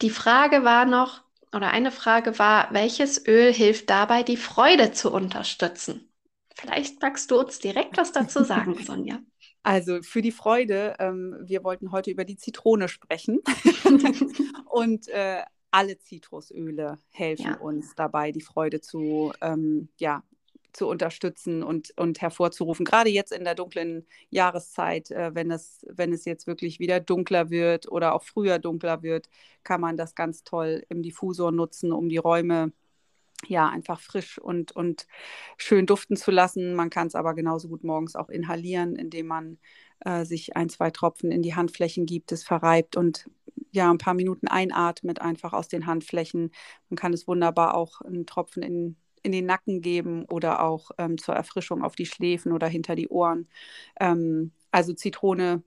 Die 0.00 0.10
Frage 0.10 0.64
war 0.64 0.86
noch, 0.86 1.22
oder 1.54 1.70
eine 1.70 1.90
Frage 1.90 2.38
war, 2.38 2.68
welches 2.72 3.26
Öl 3.26 3.52
hilft 3.52 3.90
dabei, 3.90 4.22
die 4.22 4.36
Freude 4.36 4.92
zu 4.92 5.12
unterstützen? 5.12 6.08
Vielleicht 6.54 7.00
magst 7.00 7.30
du 7.30 7.38
uns 7.38 7.58
direkt 7.58 7.96
was 7.96 8.12
dazu 8.12 8.44
sagen, 8.44 8.74
Sonja. 8.84 9.20
Also 9.62 10.02
für 10.02 10.22
die 10.22 10.32
Freude, 10.32 10.96
ähm, 10.98 11.36
wir 11.42 11.64
wollten 11.64 11.92
heute 11.92 12.10
über 12.10 12.24
die 12.24 12.36
Zitrone 12.36 12.88
sprechen. 12.88 13.40
und 14.70 15.08
äh, 15.08 15.42
alle 15.70 15.98
Zitrusöle 15.98 16.98
helfen 17.10 17.46
ja. 17.46 17.56
uns 17.58 17.94
dabei, 17.94 18.32
die 18.32 18.40
Freude 18.40 18.80
zu, 18.80 19.32
ähm, 19.40 19.88
ja, 19.98 20.22
zu 20.72 20.88
unterstützen 20.88 21.62
und, 21.62 21.92
und 21.96 22.20
hervorzurufen. 22.20 22.84
Gerade 22.84 23.10
jetzt 23.10 23.32
in 23.32 23.44
der 23.44 23.54
dunklen 23.54 24.06
Jahreszeit, 24.30 25.10
äh, 25.10 25.34
wenn, 25.34 25.50
es, 25.50 25.86
wenn 25.88 26.12
es 26.12 26.24
jetzt 26.24 26.46
wirklich 26.46 26.80
wieder 26.80 27.00
dunkler 27.00 27.50
wird 27.50 27.90
oder 27.90 28.14
auch 28.14 28.22
früher 28.22 28.58
dunkler 28.58 29.02
wird, 29.02 29.28
kann 29.64 29.80
man 29.80 29.96
das 29.96 30.14
ganz 30.14 30.44
toll 30.44 30.84
im 30.88 31.02
Diffusor 31.02 31.52
nutzen, 31.52 31.92
um 31.92 32.08
die 32.08 32.18
Räume 32.18 32.72
ja 33.46 33.68
einfach 33.68 34.00
frisch 34.00 34.38
und, 34.38 34.72
und 34.72 35.06
schön 35.56 35.86
duften 35.86 36.16
zu 36.16 36.30
lassen. 36.30 36.74
Man 36.74 36.90
kann 36.90 37.06
es 37.06 37.14
aber 37.14 37.34
genauso 37.34 37.68
gut 37.68 37.84
morgens 37.84 38.16
auch 38.16 38.28
inhalieren, 38.28 38.96
indem 38.96 39.26
man 39.26 39.58
äh, 40.00 40.24
sich 40.24 40.56
ein, 40.56 40.68
zwei 40.68 40.90
Tropfen 40.90 41.30
in 41.32 41.42
die 41.42 41.54
Handflächen 41.54 42.06
gibt, 42.06 42.32
es 42.32 42.44
verreibt 42.44 42.96
und 42.96 43.26
ja, 43.72 43.90
ein 43.90 43.98
paar 43.98 44.14
Minuten 44.14 44.48
einatmet 44.48 45.20
einfach 45.20 45.52
aus 45.52 45.68
den 45.68 45.86
Handflächen. 45.86 46.50
Man 46.88 46.96
kann 46.96 47.12
es 47.12 47.26
wunderbar 47.28 47.74
auch 47.74 48.00
einen 48.00 48.26
Tropfen 48.26 48.62
in 48.62 48.96
in 49.22 49.32
den 49.32 49.46
Nacken 49.46 49.80
geben 49.82 50.24
oder 50.26 50.62
auch 50.62 50.90
ähm, 50.98 51.18
zur 51.18 51.34
Erfrischung 51.34 51.82
auf 51.82 51.96
die 51.96 52.06
Schläfen 52.06 52.52
oder 52.52 52.68
hinter 52.68 52.94
die 52.96 53.08
Ohren. 53.08 53.48
Ähm, 54.00 54.52
also 54.70 54.92
Zitrone 54.94 55.62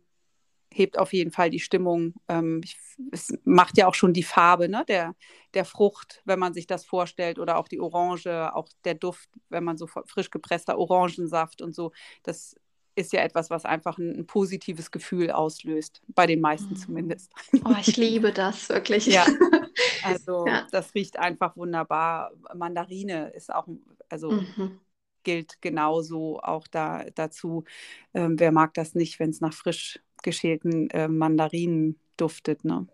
hebt 0.71 0.97
auf 0.97 1.13
jeden 1.13 1.31
Fall 1.31 1.49
die 1.49 1.59
Stimmung. 1.59 2.13
Ähm, 2.27 2.61
ich, 2.63 2.77
es 3.11 3.33
macht 3.43 3.77
ja 3.77 3.87
auch 3.87 3.95
schon 3.95 4.13
die 4.13 4.23
Farbe 4.23 4.69
ne, 4.69 4.83
der, 4.87 5.15
der 5.53 5.65
Frucht, 5.65 6.21
wenn 6.25 6.39
man 6.39 6.53
sich 6.53 6.67
das 6.67 6.85
vorstellt, 6.85 7.39
oder 7.39 7.57
auch 7.57 7.67
die 7.67 7.79
Orange, 7.79 8.53
auch 8.55 8.67
der 8.85 8.95
Duft, 8.95 9.29
wenn 9.49 9.63
man 9.63 9.77
so 9.77 9.87
frisch 9.87 10.29
gepresster 10.31 10.77
Orangensaft 10.77 11.61
und 11.61 11.75
so. 11.75 11.91
Das 12.23 12.55
ist 12.95 13.13
ja 13.13 13.21
etwas, 13.21 13.49
was 13.49 13.65
einfach 13.65 13.97
ein, 13.97 14.19
ein 14.19 14.25
positives 14.25 14.91
Gefühl 14.91 15.31
auslöst, 15.31 16.01
bei 16.07 16.27
den 16.27 16.41
meisten 16.41 16.71
mhm. 16.71 16.77
zumindest. 16.77 17.31
Oh, 17.65 17.75
ich 17.79 17.97
liebe 17.97 18.31
das 18.31 18.69
wirklich. 18.69 19.05
Ja, 19.05 19.25
also 20.03 20.45
ja. 20.47 20.67
das 20.71 20.93
riecht 20.93 21.17
einfach 21.17 21.55
wunderbar. 21.55 22.31
Mandarine 22.55 23.29
ist 23.29 23.53
auch, 23.53 23.67
also 24.09 24.31
mhm. 24.31 24.79
gilt 25.23 25.61
genauso 25.61 26.39
auch 26.39 26.67
da, 26.67 27.05
dazu. 27.15 27.63
Ähm, 28.13 28.39
wer 28.39 28.51
mag 28.51 28.73
das 28.73 28.95
nicht, 28.95 29.19
wenn 29.19 29.31
es 29.31 29.41
nach 29.41 29.53
frisch 29.53 29.99
geschälten 30.21 30.89
äh, 30.91 31.07
Mandarinen 31.07 31.99
duftet, 32.17 32.63
ne? 32.63 32.87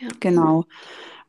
Ja. 0.00 0.08
Genau. 0.20 0.64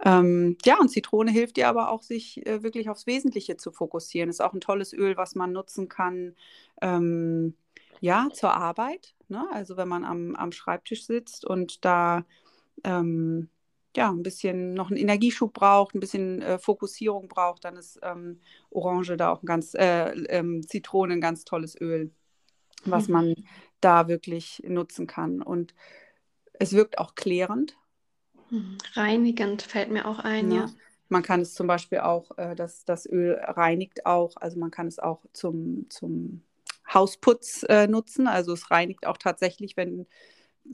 Ähm, 0.05 0.57
ja, 0.63 0.77
und 0.79 0.89
Zitrone 0.89 1.31
hilft 1.31 1.57
dir 1.57 1.67
aber 1.67 1.89
auch, 1.89 2.03
sich 2.03 2.45
äh, 2.45 2.63
wirklich 2.63 2.89
aufs 2.89 3.07
Wesentliche 3.07 3.57
zu 3.57 3.71
fokussieren. 3.71 4.29
Ist 4.29 4.41
auch 4.41 4.53
ein 4.53 4.61
tolles 4.61 4.93
Öl, 4.93 5.17
was 5.17 5.35
man 5.35 5.51
nutzen 5.51 5.89
kann. 5.89 6.35
Ähm, 6.81 7.55
ja, 7.99 8.27
zur 8.33 8.53
Arbeit. 8.53 9.15
Ne? 9.27 9.45
Also 9.51 9.77
wenn 9.77 9.87
man 9.87 10.03
am, 10.03 10.35
am 10.35 10.51
Schreibtisch 10.51 11.05
sitzt 11.05 11.45
und 11.45 11.85
da 11.85 12.25
ähm, 12.83 13.49
ja, 13.95 14.09
ein 14.11 14.23
bisschen 14.23 14.73
noch 14.73 14.89
einen 14.89 14.99
Energieschub 14.99 15.53
braucht, 15.53 15.95
ein 15.95 15.99
bisschen 15.99 16.41
äh, 16.41 16.59
Fokussierung 16.59 17.27
braucht, 17.27 17.65
dann 17.65 17.75
ist 17.75 17.99
ähm, 18.03 18.39
Orange 18.69 19.17
da 19.17 19.31
auch 19.31 19.41
ein 19.41 19.47
ganz, 19.47 19.73
äh, 19.73 20.11
ähm, 20.29 20.65
Zitrone 20.67 21.13
ein 21.13 21.21
ganz 21.21 21.43
tolles 21.43 21.79
Öl, 21.79 22.11
was 22.85 23.07
mhm. 23.07 23.13
man 23.13 23.35
da 23.81 24.07
wirklich 24.07 24.61
nutzen 24.67 25.07
kann. 25.07 25.41
Und 25.41 25.73
es 26.53 26.73
wirkt 26.73 26.99
auch 26.99 27.15
klärend. 27.15 27.77
Mhm. 28.51 28.77
Reinigend 28.93 29.63
fällt 29.63 29.91
mir 29.91 30.05
auch 30.05 30.19
ein, 30.19 30.51
ja. 30.51 30.65
ja. 30.65 30.69
Man 31.11 31.23
kann 31.23 31.41
es 31.41 31.55
zum 31.55 31.65
Beispiel 31.65 31.99
auch, 31.99 32.37
äh, 32.37 32.55
das, 32.55 32.85
das 32.85 33.07
Öl 33.07 33.39
reinigt 33.41 34.05
auch, 34.05 34.35
also 34.35 34.59
man 34.59 34.69
kann 34.69 34.85
es 34.85 34.99
auch 34.99 35.25
zum, 35.33 35.89
zum 35.89 36.43
Hausputz 36.93 37.63
äh, 37.69 37.87
nutzen. 37.87 38.27
Also 38.27 38.53
es 38.53 38.71
reinigt 38.71 39.05
auch 39.05 39.17
tatsächlich, 39.17 39.77
wenn, 39.77 40.07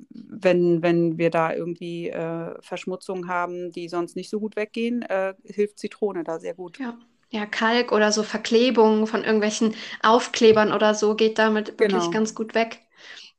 wenn, 0.09 0.81
wenn 0.81 1.17
wir 1.17 1.29
da 1.29 1.53
irgendwie 1.53 2.09
äh, 2.09 2.55
Verschmutzungen 2.61 3.27
haben, 3.27 3.71
die 3.71 3.87
sonst 3.89 4.15
nicht 4.15 4.29
so 4.29 4.39
gut 4.39 4.55
weggehen, 4.55 5.01
äh, 5.03 5.33
hilft 5.43 5.79
Zitrone 5.79 6.23
da 6.23 6.39
sehr 6.39 6.53
gut. 6.53 6.79
Ja. 6.79 6.97
Ja, 7.31 7.47
Kalk 7.47 7.91
oder 7.91 8.11
so 8.11 8.21
Verklebungen 8.23 9.07
von 9.07 9.23
irgendwelchen 9.23 9.75
Aufklebern 10.03 10.71
oder 10.71 10.93
so 10.93 11.15
geht 11.15 11.39
damit 11.39 11.79
wirklich 11.79 11.99
genau. 11.99 12.11
ganz 12.11 12.35
gut 12.35 12.53
weg. 12.53 12.79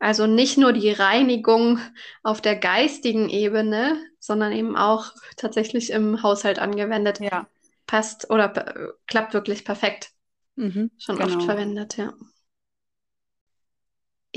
Also 0.01 0.27
nicht 0.27 0.59
nur 0.59 0.73
die 0.73 0.91
Reinigung 0.91 1.79
auf 2.23 2.43
der 2.43 2.57
geistigen 2.57 3.31
Ebene, 3.31 3.97
sondern 4.19 4.53
eben 4.53 4.77
auch 4.77 5.13
tatsächlich 5.37 5.91
im 5.91 6.23
Haushalt 6.23 6.59
angewendet. 6.59 7.21
Ja. 7.21 7.47
Passt 7.87 8.29
oder 8.29 8.93
klappt 9.07 9.33
wirklich 9.33 9.65
perfekt. 9.65 10.11
Mhm, 10.57 10.91
Schon 10.99 11.17
genau. 11.17 11.35
oft 11.35 11.45
verwendet, 11.45 11.97
ja 11.97 12.13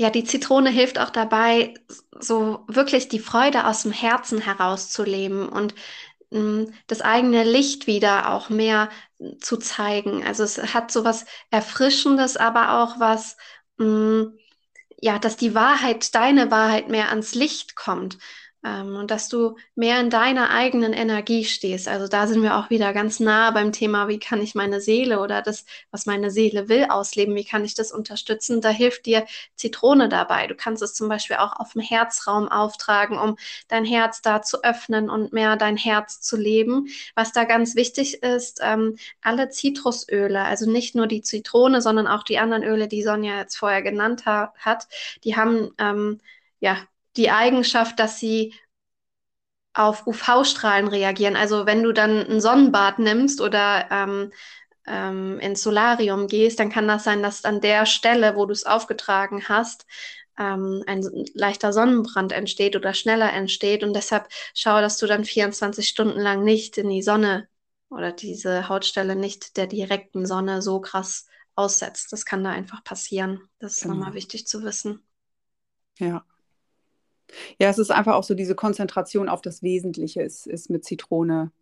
ja, 0.00 0.08
die 0.08 0.24
Zitrone 0.24 0.70
hilft 0.70 0.98
auch 0.98 1.10
dabei, 1.10 1.74
so 2.18 2.64
wirklich 2.68 3.08
die 3.08 3.18
Freude 3.18 3.66
aus 3.66 3.82
dem 3.82 3.92
Herzen 3.92 4.40
herauszuleben 4.40 5.46
und 5.46 5.74
hm, 6.30 6.72
das 6.86 7.02
eigene 7.02 7.44
Licht 7.44 7.86
wieder 7.86 8.32
auch 8.32 8.48
mehr 8.48 8.88
zu 9.40 9.58
zeigen. 9.58 10.24
Also 10.26 10.42
es 10.42 10.56
hat 10.72 10.90
so 10.90 11.04
was 11.04 11.26
Erfrischendes, 11.50 12.38
aber 12.38 12.80
auch 12.82 12.98
was, 12.98 13.36
mh, 13.76 13.84
hm, 13.84 14.38
ja, 15.02 15.18
dass 15.18 15.36
die 15.36 15.54
Wahrheit, 15.54 16.14
deine 16.14 16.50
Wahrheit 16.50 16.88
mehr 16.88 17.10
ans 17.10 17.34
Licht 17.34 17.76
kommt. 17.76 18.16
Ähm, 18.62 18.96
und 18.96 19.10
dass 19.10 19.28
du 19.30 19.56
mehr 19.74 20.00
in 20.00 20.10
deiner 20.10 20.50
eigenen 20.50 20.92
Energie 20.92 21.44
stehst. 21.44 21.88
Also 21.88 22.08
da 22.08 22.26
sind 22.26 22.42
wir 22.42 22.56
auch 22.56 22.68
wieder 22.68 22.92
ganz 22.92 23.18
nah 23.18 23.50
beim 23.52 23.72
Thema, 23.72 24.08
wie 24.08 24.18
kann 24.18 24.42
ich 24.42 24.54
meine 24.54 24.82
Seele 24.82 25.20
oder 25.20 25.40
das, 25.40 25.64
was 25.90 26.04
meine 26.04 26.30
Seele 26.30 26.68
will, 26.68 26.84
ausleben, 26.90 27.34
wie 27.34 27.44
kann 27.44 27.64
ich 27.64 27.74
das 27.74 27.90
unterstützen. 27.90 28.60
Da 28.60 28.68
hilft 28.68 29.06
dir 29.06 29.24
Zitrone 29.54 30.10
dabei. 30.10 30.46
Du 30.46 30.54
kannst 30.54 30.82
es 30.82 30.92
zum 30.92 31.08
Beispiel 31.08 31.36
auch 31.36 31.54
auf 31.58 31.72
dem 31.72 31.80
Herzraum 31.80 32.48
auftragen, 32.48 33.18
um 33.18 33.36
dein 33.68 33.86
Herz 33.86 34.20
da 34.20 34.42
zu 34.42 34.62
öffnen 34.62 35.08
und 35.08 35.32
mehr 35.32 35.56
dein 35.56 35.78
Herz 35.78 36.20
zu 36.20 36.36
leben. 36.36 36.88
Was 37.14 37.32
da 37.32 37.44
ganz 37.44 37.76
wichtig 37.76 38.22
ist, 38.22 38.60
ähm, 38.62 38.96
alle 39.22 39.48
Zitrusöle, 39.48 40.42
also 40.44 40.70
nicht 40.70 40.94
nur 40.94 41.06
die 41.06 41.22
Zitrone, 41.22 41.80
sondern 41.80 42.06
auch 42.06 42.24
die 42.24 42.38
anderen 42.38 42.62
Öle, 42.62 42.88
die 42.88 43.02
Sonja 43.02 43.38
jetzt 43.38 43.56
vorher 43.56 43.82
genannt 43.82 44.26
ha 44.26 44.52
hat, 44.58 44.86
die 45.24 45.36
haben 45.36 45.70
ähm, 45.78 46.20
ja 46.60 46.76
die 47.16 47.30
Eigenschaft, 47.30 47.98
dass 47.98 48.18
sie 48.18 48.54
auf 49.72 50.06
UV-Strahlen 50.06 50.88
reagieren. 50.88 51.36
Also 51.36 51.66
wenn 51.66 51.82
du 51.82 51.92
dann 51.92 52.26
ein 52.26 52.40
Sonnenbad 52.40 52.98
nimmst 52.98 53.40
oder 53.40 53.88
ähm, 53.90 54.32
ähm, 54.86 55.38
ins 55.40 55.62
Solarium 55.62 56.26
gehst, 56.26 56.58
dann 56.58 56.70
kann 56.70 56.88
das 56.88 57.04
sein, 57.04 57.22
dass 57.22 57.44
an 57.44 57.60
der 57.60 57.86
Stelle, 57.86 58.36
wo 58.36 58.46
du 58.46 58.52
es 58.52 58.66
aufgetragen 58.66 59.48
hast, 59.48 59.86
ähm, 60.38 60.82
ein 60.86 61.02
leichter 61.34 61.72
Sonnenbrand 61.72 62.32
entsteht 62.32 62.74
oder 62.74 62.94
schneller 62.94 63.32
entsteht. 63.32 63.84
Und 63.84 63.94
deshalb 63.94 64.28
schau, 64.54 64.80
dass 64.80 64.98
du 64.98 65.06
dann 65.06 65.24
24 65.24 65.86
Stunden 65.86 66.18
lang 66.18 66.42
nicht 66.42 66.78
in 66.78 66.88
die 66.88 67.02
Sonne 67.02 67.48
oder 67.90 68.12
diese 68.12 68.68
Hautstelle 68.68 69.16
nicht 69.16 69.56
der 69.56 69.66
direkten 69.66 70.26
Sonne 70.26 70.62
so 70.62 70.80
krass 70.80 71.26
aussetzt. 71.54 72.12
Das 72.12 72.24
kann 72.24 72.42
da 72.42 72.50
einfach 72.50 72.82
passieren. 72.82 73.48
Das 73.58 73.74
ist 73.74 73.82
genau. 73.82 73.94
nochmal 73.94 74.14
wichtig 74.14 74.46
zu 74.46 74.62
wissen. 74.62 75.04
Ja, 75.98 76.24
ja, 77.58 77.68
es 77.70 77.78
ist 77.78 77.90
einfach 77.90 78.14
auch 78.14 78.24
so, 78.24 78.34
diese 78.34 78.54
Konzentration 78.54 79.28
auf 79.28 79.42
das 79.42 79.62
Wesentliche 79.62 80.22
ist, 80.22 80.46
ist 80.46 80.70
mit 80.70 80.84
Zitrone 80.84 81.52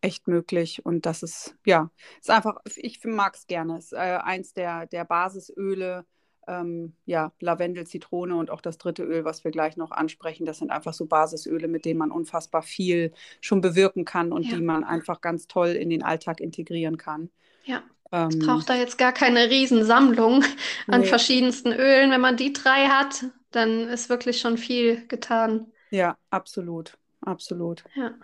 echt 0.00 0.28
möglich. 0.28 0.84
Und 0.84 1.06
das 1.06 1.22
ist, 1.22 1.56
ja, 1.64 1.90
ist 2.20 2.30
einfach, 2.30 2.58
ich 2.76 3.02
mag 3.04 3.34
es 3.34 3.46
gerne. 3.46 3.78
Es 3.78 3.86
ist 3.86 3.92
äh, 3.92 4.18
eins 4.22 4.54
der, 4.54 4.86
der 4.86 5.04
Basisöle, 5.04 6.04
ähm, 6.46 6.94
ja, 7.04 7.32
Lavendel, 7.40 7.86
Zitrone 7.86 8.36
und 8.36 8.50
auch 8.50 8.60
das 8.60 8.78
dritte 8.78 9.04
Öl, 9.04 9.24
was 9.24 9.44
wir 9.44 9.50
gleich 9.50 9.76
noch 9.76 9.90
ansprechen. 9.90 10.46
Das 10.46 10.58
sind 10.58 10.70
einfach 10.70 10.94
so 10.94 11.06
Basisöle, 11.06 11.68
mit 11.68 11.84
denen 11.84 11.98
man 11.98 12.10
unfassbar 12.10 12.62
viel 12.62 13.12
schon 13.40 13.60
bewirken 13.60 14.04
kann 14.04 14.32
und 14.32 14.44
ja. 14.44 14.56
die 14.56 14.62
man 14.62 14.84
einfach 14.84 15.20
ganz 15.20 15.46
toll 15.46 15.68
in 15.68 15.90
den 15.90 16.02
Alltag 16.02 16.40
integrieren 16.40 16.96
kann. 16.96 17.30
Ja. 17.64 17.82
Ähm, 18.10 18.28
es 18.28 18.38
braucht 18.38 18.70
da 18.70 18.74
jetzt 18.74 18.96
gar 18.96 19.12
keine 19.12 19.50
Riesensammlung 19.50 20.42
an 20.86 21.02
nee. 21.02 21.06
verschiedensten 21.06 21.72
Ölen. 21.72 22.10
Wenn 22.10 22.22
man 22.22 22.36
die 22.36 22.54
drei 22.54 22.86
hat, 22.86 23.26
dann 23.50 23.88
ist 23.88 24.08
wirklich 24.08 24.40
schon 24.40 24.58
viel 24.58 25.06
getan. 25.06 25.72
Ja, 25.90 26.16
absolut. 26.30 26.98
Absolut. 27.20 27.84
Ja. 27.94 28.14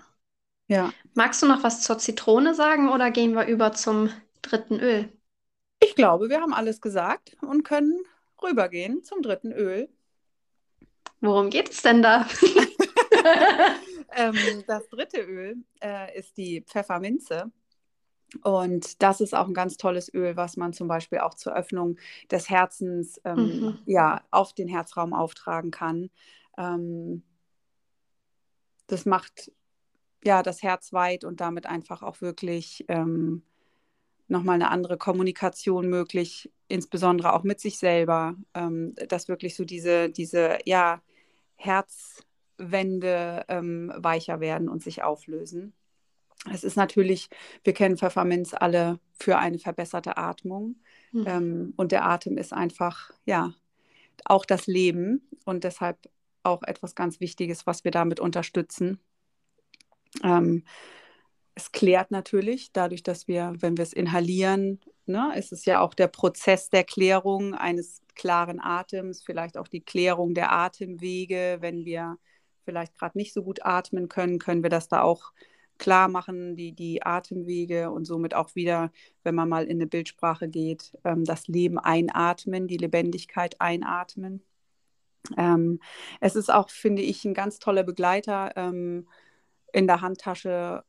ja. 0.68 0.92
Magst 1.14 1.42
du 1.42 1.46
noch 1.46 1.62
was 1.62 1.82
zur 1.82 1.98
Zitrone 1.98 2.54
sagen 2.54 2.88
oder 2.90 3.10
gehen 3.10 3.34
wir 3.34 3.46
über 3.46 3.72
zum 3.72 4.10
dritten 4.42 4.78
Öl? 4.80 5.12
Ich 5.80 5.94
glaube, 5.94 6.28
wir 6.28 6.40
haben 6.40 6.54
alles 6.54 6.80
gesagt 6.80 7.36
und 7.42 7.64
können 7.64 7.98
rübergehen 8.42 9.02
zum 9.02 9.22
dritten 9.22 9.52
Öl. 9.52 9.88
Worum 11.20 11.50
geht 11.50 11.70
es 11.70 11.82
denn 11.82 12.02
da? 12.02 12.26
ähm, 14.14 14.64
das 14.66 14.88
dritte 14.88 15.20
Öl 15.20 15.56
äh, 15.82 16.18
ist 16.18 16.36
die 16.36 16.62
Pfefferminze. 16.62 17.50
Und 18.42 19.02
das 19.02 19.20
ist 19.20 19.34
auch 19.34 19.46
ein 19.46 19.54
ganz 19.54 19.76
tolles 19.76 20.12
Öl, 20.12 20.36
was 20.36 20.56
man 20.56 20.72
zum 20.72 20.88
Beispiel 20.88 21.18
auch 21.20 21.34
zur 21.34 21.54
Öffnung 21.54 21.96
des 22.30 22.48
Herzens 22.50 23.20
ähm, 23.24 23.36
mhm. 23.36 23.78
ja, 23.86 24.22
auf 24.30 24.52
den 24.52 24.68
Herzraum 24.68 25.12
auftragen 25.12 25.70
kann. 25.70 26.10
Ähm, 26.58 27.22
das 28.86 29.06
macht 29.06 29.52
ja 30.24 30.42
das 30.42 30.62
Herz 30.62 30.92
weit 30.92 31.24
und 31.24 31.40
damit 31.40 31.66
einfach 31.66 32.02
auch 32.02 32.20
wirklich 32.20 32.84
ähm, 32.88 33.42
nochmal 34.28 34.54
eine 34.54 34.70
andere 34.70 34.96
Kommunikation 34.96 35.88
möglich, 35.88 36.50
insbesondere 36.68 37.34
auch 37.34 37.42
mit 37.42 37.60
sich 37.60 37.78
selber, 37.78 38.36
ähm, 38.54 38.94
dass 39.08 39.28
wirklich 39.28 39.54
so 39.54 39.64
diese, 39.64 40.10
diese 40.10 40.58
ja, 40.64 41.02
Herz, 41.56 42.22
Wände 42.56 43.44
ähm, 43.48 43.92
weicher 43.96 44.40
werden 44.40 44.68
und 44.68 44.82
sich 44.82 45.02
auflösen. 45.02 45.72
Es 46.52 46.64
ist 46.64 46.76
natürlich, 46.76 47.28
wir 47.62 47.72
kennen 47.72 47.96
Pfefferminz 47.96 48.52
alle 48.54 48.98
für 49.12 49.38
eine 49.38 49.58
verbesserte 49.58 50.16
Atmung. 50.16 50.76
Mhm. 51.12 51.24
Ähm, 51.26 51.74
und 51.76 51.92
der 51.92 52.04
Atem 52.04 52.36
ist 52.36 52.52
einfach, 52.52 53.10
ja, 53.24 53.54
auch 54.24 54.44
das 54.44 54.66
Leben 54.66 55.28
und 55.44 55.64
deshalb 55.64 55.98
auch 56.42 56.62
etwas 56.62 56.94
ganz 56.94 57.20
Wichtiges, 57.20 57.66
was 57.66 57.84
wir 57.84 57.90
damit 57.90 58.20
unterstützen. 58.20 59.00
Ähm, 60.22 60.64
es 61.54 61.72
klärt 61.72 62.10
natürlich, 62.10 62.72
dadurch, 62.72 63.02
dass 63.02 63.28
wir, 63.28 63.54
wenn 63.58 63.76
wir 63.76 63.82
es 63.82 63.92
inhalieren, 63.92 64.80
ne, 65.06 65.32
ist 65.36 65.52
es 65.52 65.64
ja 65.64 65.80
auch 65.80 65.94
der 65.94 66.08
Prozess 66.08 66.68
der 66.68 66.84
Klärung 66.84 67.54
eines 67.54 68.02
klaren 68.14 68.60
Atems, 68.60 69.22
vielleicht 69.22 69.56
auch 69.56 69.68
die 69.68 69.80
Klärung 69.80 70.34
der 70.34 70.52
Atemwege. 70.52 71.58
Wenn 71.60 71.84
wir 71.84 72.18
vielleicht 72.64 72.94
gerade 72.96 73.18
nicht 73.18 73.32
so 73.32 73.42
gut 73.42 73.64
atmen 73.64 74.08
können, 74.08 74.38
können 74.38 74.62
wir 74.62 74.70
das 74.70 74.88
da 74.88 75.02
auch 75.02 75.32
klar 75.84 76.08
machen, 76.08 76.56
die, 76.56 76.72
die 76.72 77.02
Atemwege 77.02 77.90
und 77.90 78.06
somit 78.06 78.32
auch 78.34 78.54
wieder, 78.54 78.90
wenn 79.22 79.34
man 79.34 79.50
mal 79.50 79.64
in 79.64 79.76
eine 79.76 79.86
Bildsprache 79.86 80.48
geht, 80.48 80.96
ähm, 81.04 81.24
das 81.24 81.46
Leben 81.46 81.78
einatmen, 81.78 82.66
die 82.68 82.78
Lebendigkeit 82.78 83.60
einatmen. 83.60 84.42
Ähm, 85.36 85.80
es 86.22 86.36
ist 86.36 86.50
auch, 86.50 86.70
finde 86.70 87.02
ich, 87.02 87.26
ein 87.26 87.34
ganz 87.34 87.58
toller 87.58 87.82
Begleiter 87.82 88.52
ähm, 88.56 89.06
in 89.74 89.86
der 89.86 90.00
Handtasche, 90.00 90.84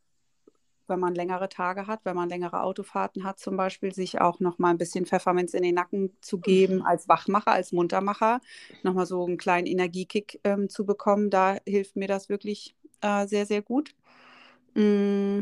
wenn 0.88 1.00
man 1.02 1.14
längere 1.14 1.50
Tage 1.50 1.88
hat, 1.88 2.00
wenn 2.06 2.16
man 2.16 2.30
längere 2.30 2.62
Autofahrten 2.62 3.26
hat 3.26 3.38
zum 3.38 3.58
Beispiel, 3.58 3.94
sich 3.94 4.22
auch 4.22 4.40
noch 4.40 4.60
mal 4.60 4.70
ein 4.70 4.78
bisschen 4.78 5.06
Pfefferminz 5.06 5.54
in 5.54 5.64
den 5.64 5.76
Nacken 5.76 6.16
zu 6.22 6.40
geben, 6.40 6.84
als 6.84 7.10
Wachmacher, 7.10 7.52
als 7.52 7.74
Muntermacher, 7.74 8.40
noch 8.84 8.94
mal 8.94 9.06
so 9.06 9.26
einen 9.26 9.38
kleinen 9.38 9.68
Energiekick 9.68 10.40
ähm, 10.46 10.70
zu 10.70 10.86
bekommen. 10.86 11.30
Da 11.30 11.58
hilft 11.68 11.98
mir 11.98 12.08
das 12.08 12.30
wirklich 12.30 12.78
äh, 13.02 13.28
sehr, 13.28 13.46
sehr 13.46 13.62
gut. 13.62 13.94
Mm. 14.76 15.42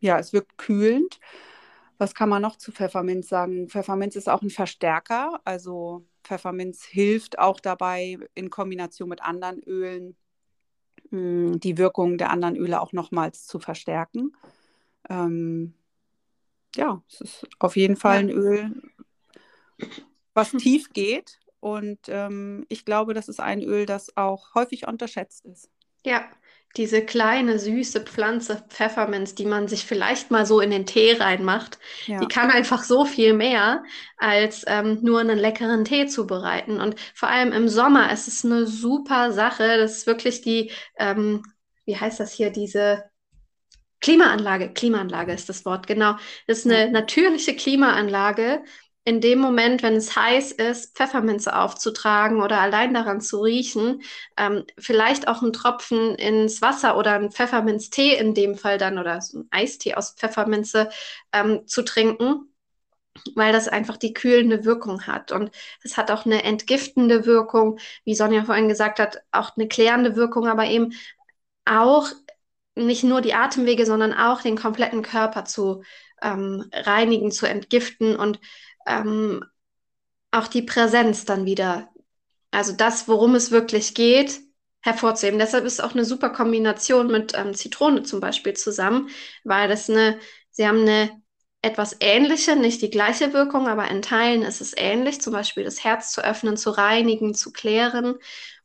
Ja, 0.00 0.18
es 0.18 0.32
wirkt 0.32 0.58
kühlend. 0.58 1.20
Was 1.98 2.14
kann 2.14 2.28
man 2.28 2.42
noch 2.42 2.56
zu 2.56 2.70
Pfefferminz 2.70 3.28
sagen? 3.28 3.68
Pfefferminz 3.68 4.14
ist 4.14 4.28
auch 4.28 4.42
ein 4.42 4.50
Verstärker. 4.50 5.40
Also 5.44 6.06
Pfefferminz 6.22 6.84
hilft 6.84 7.38
auch 7.38 7.58
dabei, 7.58 8.18
in 8.34 8.50
Kombination 8.50 9.08
mit 9.08 9.22
anderen 9.22 9.60
Ölen 9.64 10.16
mm, 11.10 11.54
die 11.58 11.76
Wirkung 11.76 12.16
der 12.18 12.30
anderen 12.30 12.56
Öle 12.56 12.80
auch 12.80 12.92
nochmals 12.92 13.46
zu 13.46 13.58
verstärken. 13.58 14.36
Ähm, 15.08 15.74
ja, 16.76 17.02
es 17.08 17.20
ist 17.20 17.46
auf 17.58 17.76
jeden 17.76 17.96
Fall 17.96 18.18
ein 18.18 18.30
Öl, 18.30 18.82
was 20.34 20.52
tief 20.52 20.92
geht. 20.92 21.40
Und 21.60 21.98
ähm, 22.06 22.64
ich 22.68 22.84
glaube, 22.84 23.14
das 23.14 23.28
ist 23.28 23.40
ein 23.40 23.62
Öl, 23.62 23.86
das 23.86 24.16
auch 24.16 24.54
häufig 24.54 24.86
unterschätzt 24.86 25.44
ist. 25.44 25.68
Ja, 26.04 26.30
diese 26.76 27.02
kleine 27.02 27.58
süße 27.58 28.02
Pflanze 28.02 28.62
Pfefferminz, 28.68 29.34
die 29.34 29.46
man 29.46 29.68
sich 29.68 29.84
vielleicht 29.84 30.30
mal 30.30 30.46
so 30.46 30.60
in 30.60 30.70
den 30.70 30.86
Tee 30.86 31.16
reinmacht, 31.18 31.78
ja. 32.06 32.20
die 32.20 32.28
kann 32.28 32.50
einfach 32.50 32.84
so 32.84 33.04
viel 33.04 33.32
mehr, 33.32 33.82
als 34.16 34.64
ähm, 34.66 34.98
nur 35.02 35.20
einen 35.20 35.38
leckeren 35.38 35.84
Tee 35.84 36.06
zubereiten. 36.06 36.80
Und 36.80 36.94
vor 37.14 37.28
allem 37.28 37.52
im 37.52 37.68
Sommer 37.68 38.12
ist 38.12 38.28
es 38.28 38.44
eine 38.44 38.66
super 38.66 39.32
Sache. 39.32 39.78
Das 39.78 39.98
ist 39.98 40.06
wirklich 40.06 40.42
die, 40.42 40.70
ähm, 40.98 41.42
wie 41.84 41.96
heißt 41.96 42.20
das 42.20 42.32
hier, 42.32 42.50
diese 42.50 43.04
Klimaanlage, 44.00 44.72
Klimaanlage 44.72 45.32
ist 45.32 45.48
das 45.48 45.64
Wort, 45.64 45.86
genau. 45.86 46.16
Das 46.46 46.58
ist 46.58 46.66
eine 46.66 46.90
natürliche 46.90 47.56
Klimaanlage, 47.56 48.62
in 49.04 49.20
dem 49.20 49.38
Moment, 49.38 49.82
wenn 49.82 49.96
es 49.96 50.16
heiß 50.16 50.52
ist, 50.52 50.96
Pfefferminze 50.96 51.56
aufzutragen 51.56 52.42
oder 52.42 52.60
allein 52.60 52.92
daran 52.92 53.20
zu 53.20 53.40
riechen, 53.40 54.02
ähm, 54.36 54.64
vielleicht 54.78 55.28
auch 55.28 55.40
einen 55.42 55.52
Tropfen 55.54 56.14
ins 56.16 56.60
Wasser 56.60 56.96
oder 56.98 57.14
einen 57.14 57.30
Pfefferminztee 57.30 58.16
in 58.16 58.34
dem 58.34 58.54
Fall 58.54 58.76
dann 58.76 58.98
oder 58.98 59.20
so 59.22 59.38
einen 59.38 59.48
Eistee 59.50 59.94
aus 59.94 60.12
Pfefferminze 60.12 60.90
ähm, 61.32 61.66
zu 61.66 61.82
trinken, 61.82 62.52
weil 63.34 63.52
das 63.52 63.68
einfach 63.68 63.96
die 63.96 64.12
kühlende 64.12 64.64
Wirkung 64.64 65.06
hat. 65.06 65.32
Und 65.32 65.50
es 65.82 65.96
hat 65.96 66.10
auch 66.10 66.26
eine 66.26 66.42
entgiftende 66.44 67.24
Wirkung, 67.24 67.78
wie 68.04 68.14
Sonja 68.14 68.44
vorhin 68.44 68.68
gesagt 68.68 68.98
hat, 68.98 69.22
auch 69.32 69.56
eine 69.56 69.68
klärende 69.68 70.16
Wirkung, 70.16 70.48
aber 70.48 70.66
eben 70.66 70.92
auch 71.64 72.08
nicht 72.74 73.04
nur 73.04 73.20
die 73.20 73.34
Atemwege, 73.34 73.86
sondern 73.86 74.14
auch 74.14 74.42
den 74.42 74.56
kompletten 74.56 75.02
Körper 75.02 75.44
zu 75.44 75.82
ähm, 76.22 76.68
reinigen, 76.72 77.30
zu 77.30 77.46
entgiften 77.46 78.16
und 78.16 78.40
ähm, 78.88 79.44
auch 80.30 80.48
die 80.48 80.62
Präsenz 80.62 81.24
dann 81.24 81.44
wieder, 81.44 81.90
also 82.50 82.72
das, 82.72 83.08
worum 83.08 83.34
es 83.34 83.50
wirklich 83.50 83.94
geht, 83.94 84.40
hervorzuheben. 84.80 85.38
Deshalb 85.38 85.64
ist 85.64 85.82
auch 85.82 85.92
eine 85.92 86.04
super 86.04 86.30
Kombination 86.30 87.08
mit 87.08 87.34
ähm, 87.36 87.54
Zitrone 87.54 88.02
zum 88.02 88.20
Beispiel 88.20 88.54
zusammen, 88.54 89.08
weil 89.44 89.68
das 89.68 89.90
eine, 89.90 90.18
sie 90.50 90.66
haben 90.66 90.80
eine 90.82 91.10
etwas 91.62 91.96
ähnliche, 92.00 92.56
nicht 92.56 92.82
die 92.82 92.90
gleiche 92.90 93.32
Wirkung, 93.32 93.66
aber 93.66 93.88
in 93.90 94.02
Teilen 94.02 94.42
ist 94.42 94.60
es 94.60 94.74
ähnlich, 94.76 95.20
zum 95.20 95.32
Beispiel 95.32 95.64
das 95.64 95.82
Herz 95.82 96.12
zu 96.12 96.24
öffnen, 96.24 96.56
zu 96.56 96.70
reinigen, 96.70 97.34
zu 97.34 97.52
klären. 97.52 98.14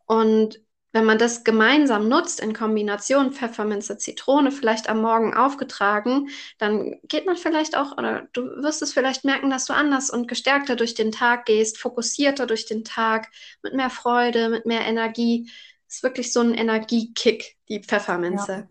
Und 0.05 0.61
wenn 0.93 1.05
man 1.05 1.17
das 1.17 1.43
gemeinsam 1.43 2.07
nutzt 2.07 2.39
in 2.39 2.53
Kombination 2.53 3.33
Pfefferminze, 3.33 3.97
Zitrone, 3.97 4.51
vielleicht 4.51 4.87
am 4.87 5.01
Morgen 5.01 5.33
aufgetragen, 5.33 6.29
dann 6.59 6.99
geht 7.03 7.25
man 7.25 7.35
vielleicht 7.35 7.75
auch, 7.75 7.97
oder 7.97 8.27
du 8.31 8.43
wirst 8.63 8.83
es 8.83 8.93
vielleicht 8.93 9.25
merken, 9.25 9.49
dass 9.49 9.65
du 9.65 9.73
anders 9.73 10.11
und 10.11 10.27
gestärkter 10.27 10.75
durch 10.75 10.93
den 10.93 11.11
Tag 11.11 11.45
gehst, 11.45 11.79
fokussierter 11.79 12.45
durch 12.45 12.67
den 12.67 12.83
Tag, 12.83 13.29
mit 13.63 13.73
mehr 13.73 13.89
Freude, 13.89 14.49
mit 14.49 14.67
mehr 14.67 14.85
Energie. 14.85 15.51
Das 15.87 15.97
ist 15.97 16.03
wirklich 16.03 16.31
so 16.31 16.41
ein 16.41 16.53
Energiekick, 16.53 17.57
die 17.67 17.81
Pfefferminze. 17.81 18.69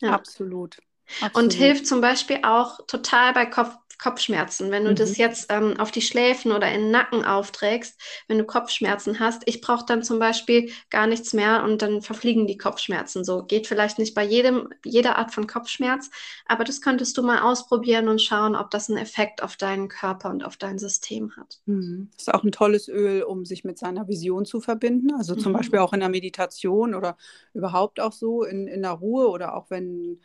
Ja, 0.00 0.08
ja. 0.08 0.14
Absolut. 0.14 0.76
Absolut. 1.20 1.36
Und 1.36 1.52
hilft 1.54 1.86
zum 1.86 2.00
Beispiel 2.00 2.40
auch 2.42 2.86
total 2.86 3.32
bei 3.32 3.46
Kopf 3.46 3.76
Kopfschmerzen. 3.98 4.70
Wenn 4.70 4.84
du 4.84 4.90
mhm. 4.90 4.96
das 4.96 5.16
jetzt 5.16 5.46
ähm, 5.50 5.78
auf 5.78 5.90
die 5.90 6.02
Schläfen 6.02 6.52
oder 6.52 6.70
in 6.72 6.82
den 6.82 6.90
Nacken 6.90 7.24
aufträgst, 7.24 8.00
wenn 8.28 8.38
du 8.38 8.44
Kopfschmerzen 8.44 9.20
hast, 9.20 9.42
ich 9.46 9.60
brauche 9.60 9.84
dann 9.86 10.02
zum 10.02 10.18
Beispiel 10.18 10.70
gar 10.90 11.06
nichts 11.06 11.32
mehr 11.32 11.62
und 11.64 11.82
dann 11.82 12.02
verfliegen 12.02 12.46
die 12.46 12.58
Kopfschmerzen 12.58 13.24
so. 13.24 13.44
Geht 13.44 13.66
vielleicht 13.66 13.98
nicht 13.98 14.14
bei 14.14 14.24
jedem, 14.24 14.68
jeder 14.84 15.16
Art 15.16 15.32
von 15.32 15.46
Kopfschmerz, 15.46 16.10
aber 16.46 16.64
das 16.64 16.80
könntest 16.80 17.16
du 17.16 17.22
mal 17.22 17.40
ausprobieren 17.40 18.08
und 18.08 18.20
schauen, 18.20 18.56
ob 18.56 18.70
das 18.70 18.88
einen 18.88 18.98
Effekt 18.98 19.42
auf 19.42 19.56
deinen 19.56 19.88
Körper 19.88 20.30
und 20.30 20.44
auf 20.44 20.56
dein 20.56 20.78
System 20.78 21.36
hat. 21.36 21.60
Mhm. 21.66 22.10
Ist 22.16 22.32
auch 22.32 22.44
ein 22.44 22.52
tolles 22.52 22.88
Öl, 22.88 23.22
um 23.22 23.44
sich 23.44 23.64
mit 23.64 23.78
seiner 23.78 24.08
Vision 24.08 24.44
zu 24.44 24.60
verbinden. 24.60 25.12
Also 25.14 25.34
zum 25.34 25.52
mhm. 25.52 25.56
Beispiel 25.56 25.78
auch 25.78 25.92
in 25.92 26.00
der 26.00 26.08
Meditation 26.08 26.94
oder 26.94 27.16
überhaupt 27.54 28.00
auch 28.00 28.12
so 28.12 28.44
in, 28.44 28.66
in 28.66 28.82
der 28.82 28.92
Ruhe 28.92 29.28
oder 29.28 29.54
auch 29.54 29.70
wenn, 29.70 30.20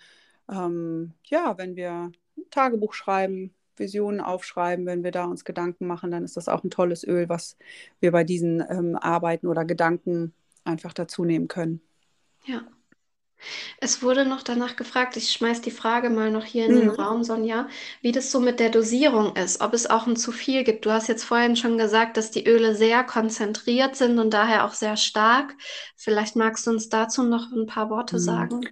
ähm, 0.50 1.14
ja, 1.26 1.58
wenn 1.58 1.76
wir 1.76 2.12
Tagebuch 2.50 2.94
schreiben, 2.94 3.54
Visionen 3.80 4.22
aufschreiben, 4.22 4.86
wenn 4.86 5.04
wir 5.04 5.12
da 5.12 5.26
uns 5.26 5.46
Gedanken 5.46 5.88
machen, 5.88 6.12
dann 6.12 6.24
ist 6.24 6.38
das 6.38 6.48
auch 6.48 6.64
ein 6.64 6.70
tolles 6.70 7.04
Öl, 7.06 7.30
was 7.30 7.58
wir 8.00 8.12
bei 8.12 8.24
diesen 8.24 8.64
ähm, 8.70 8.96
Arbeiten 8.96 9.48
oder 9.48 9.66
Gedanken 9.66 10.34
einfach 10.64 10.94
dazu 10.94 11.26
nehmen 11.26 11.48
können. 11.48 11.82
Ja. 12.46 12.62
Es 13.80 14.02
wurde 14.02 14.26
noch 14.26 14.42
danach 14.42 14.76
gefragt, 14.76 15.16
ich 15.16 15.32
schmeiß 15.32 15.62
die 15.62 15.72
Frage 15.72 16.10
mal 16.10 16.32
noch 16.32 16.44
hier 16.44 16.66
in 16.66 16.76
mhm. 16.76 16.80
den 16.80 16.90
Raum, 16.90 17.24
Sonja, 17.24 17.68
wie 18.02 18.12
das 18.12 18.32
so 18.32 18.40
mit 18.40 18.60
der 18.60 18.70
Dosierung 18.70 19.36
ist, 19.36 19.62
ob 19.62 19.74
es 19.74 19.88
auch 19.88 20.08
ein 20.08 20.16
zu 20.16 20.32
viel 20.32 20.64
gibt. 20.64 20.86
Du 20.86 20.92
hast 20.92 21.08
jetzt 21.08 21.24
vorhin 21.24 21.56
schon 21.56 21.78
gesagt, 21.78 22.18
dass 22.18 22.32
die 22.32 22.48
Öle 22.48 22.76
sehr 22.76 23.04
konzentriert 23.04 23.96
sind 23.96 24.18
und 24.18 24.34
daher 24.34 24.66
auch 24.66 24.74
sehr 24.74 24.98
stark. 24.98 25.56
Vielleicht 25.96 26.36
magst 26.36 26.66
du 26.66 26.72
uns 26.72 26.90
dazu 26.90 27.24
noch 27.24 27.52
ein 27.52 27.68
paar 27.68 27.90
Worte 27.90 28.16
mhm. 28.16 28.22
sagen. 28.22 28.70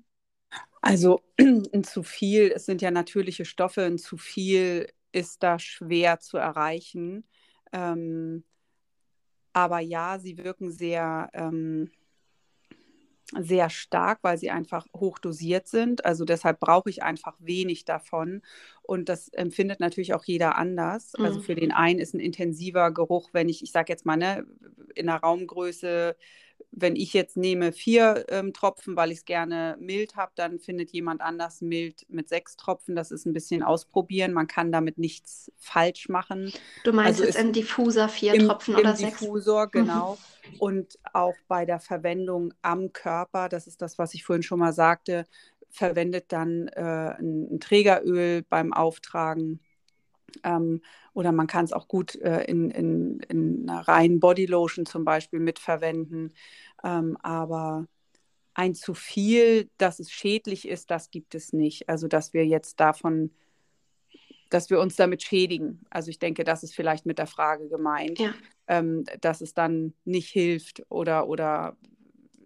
Also 0.82 1.22
ein 1.40 1.84
zu 1.84 2.04
viel, 2.04 2.52
es 2.56 2.66
sind 2.66 2.82
ja 2.82 2.92
natürliche 2.92 3.46
Stoffe, 3.46 3.84
ein 3.84 3.98
zu 3.98 4.18
viel 4.18 4.88
ist 5.16 5.44
da 5.44 5.58
schwer 5.58 6.20
zu 6.20 6.38
erreichen. 6.38 7.24
Ähm, 7.72 8.44
aber 9.54 9.80
ja, 9.80 10.20
sie 10.20 10.38
wirken 10.38 10.70
sehr, 10.70 11.30
ähm, 11.34 11.90
sehr 13.40 13.70
stark, 13.70 14.20
weil 14.22 14.38
sie 14.38 14.52
einfach 14.52 14.86
hoch 14.94 15.18
dosiert 15.18 15.68
sind. 15.68 16.04
Also 16.04 16.26
deshalb 16.26 16.60
brauche 16.60 16.90
ich 16.90 17.02
einfach 17.02 17.38
wenig 17.40 17.86
davon. 17.86 18.42
Und 18.82 19.08
das 19.08 19.30
empfindet 19.30 19.80
natürlich 19.80 20.14
auch 20.14 20.26
jeder 20.26 20.58
anders. 20.58 21.16
Also 21.16 21.20
mhm. 21.20 21.26
Also 21.26 21.40
für 21.42 21.56
den 21.56 21.72
einen 21.72 22.00
ist 22.00 22.14
ein 22.14 22.20
intensiver 22.20 22.92
Geruch, 22.92 23.30
wenn 23.32 23.48
ich, 23.48 23.64
ich 23.64 23.72
sage 23.72 23.94
jetzt 23.94 24.06
mal, 24.06 24.18
ne, 24.18 24.46
in 24.94 25.08
einer 25.08 25.22
Raumgröße 25.22 26.18
wenn 26.78 26.96
ich 26.96 27.14
jetzt 27.14 27.38
nehme 27.38 27.72
vier 27.72 28.26
ähm, 28.30 28.54
Tropfen, 28.54 28.96
weil 28.96 29.12
ich 29.12 29.20
es 29.20 29.26
gerne 29.26 29.78
mild 29.80 30.16
habe, 30.18 30.34
dann 30.36 30.60
findet 30.60 30.92
jemand 30.92 31.22
anders 31.22 31.62
mild 31.62 32.06
mit 32.10 32.28
sechs 32.28 32.58
Tropfen. 32.58 32.96
Das 32.96 33.12
ist 33.12 33.26
ein 33.26 33.34
bisschen 33.34 33.64
ausprobieren. 33.64 34.34
Man 34.34 34.48
kann 34.48 34.72
damit 34.72 34.98
nichts 34.98 35.52
falsch 35.58 36.10
machen. 36.10 36.52
Du 36.84 36.92
meinst 36.92 37.22
also 37.22 37.24
jetzt 37.24 37.40
im 37.40 37.54
Diffuser 37.54 38.10
vier 38.10 38.34
im, 38.34 38.48
Tropfen 38.48 38.76
oder 38.76 38.92
im 38.92 38.96
sechs? 38.96 39.22
Im 39.22 39.28
Diffusor, 39.28 39.68
genau. 39.68 40.18
Mhm. 40.52 40.60
Und 40.60 41.00
auch 41.14 41.36
bei 41.48 41.66
der 41.66 41.80
Verwendung 41.80 42.54
am 42.62 42.92
Körper, 42.92 43.48
das 43.48 43.68
ist 43.68 43.82
das, 43.82 43.98
was 43.98 44.14
ich 44.14 44.26
vorhin 44.26 44.44
schon 44.44 44.60
mal 44.60 44.74
sagte, 44.74 45.26
verwendet 45.70 46.26
dann 46.30 46.68
äh, 46.68 46.82
ein, 46.82 47.56
ein 47.56 47.60
Trägeröl 47.60 48.44
beim 48.44 48.74
Auftragen 48.74 49.60
ähm, 50.44 50.82
oder 51.14 51.32
man 51.32 51.48
kann 51.48 51.66
es 51.66 51.74
auch 51.74 51.88
gut 51.88 52.16
äh, 52.16 52.44
in, 52.44 52.70
in, 52.72 53.20
in 53.30 53.70
einer 53.70 53.88
reinen 53.88 54.20
Bodylotion 54.20 54.86
zum 54.86 55.06
Beispiel 55.06 55.40
mitverwenden. 55.40 56.34
Ähm, 56.84 57.18
aber 57.22 57.88
ein 58.54 58.74
zu 58.74 58.94
viel, 58.94 59.70
dass 59.78 60.00
es 60.00 60.12
schädlich 60.12 60.68
ist, 60.68 60.90
das 60.90 61.12
gibt 61.12 61.36
es 61.36 61.54
nicht. 61.54 61.90
Also 61.90 62.08
dass 62.08 62.34
wir 62.34 62.46
jetzt 62.46 62.80
davon, 62.80 63.32
dass 64.50 64.70
wir 64.70 64.80
uns 64.80 64.96
damit 64.96 65.24
schädigen. 65.24 65.86
Also 65.90 66.10
ich 66.10 66.20
denke, 66.20 66.44
das 66.44 66.64
ist 66.64 66.74
vielleicht 66.74 67.06
mit 67.06 67.20
der 67.20 67.28
Frage 67.28 67.68
gemeint, 67.68 68.20
ja. 68.20 68.34
ähm, 68.68 69.04
dass 69.22 69.42
es 69.42 69.54
dann 69.54 69.94
nicht 70.06 70.30
hilft 70.30 70.84
oder, 70.90 71.28
oder 71.28 71.78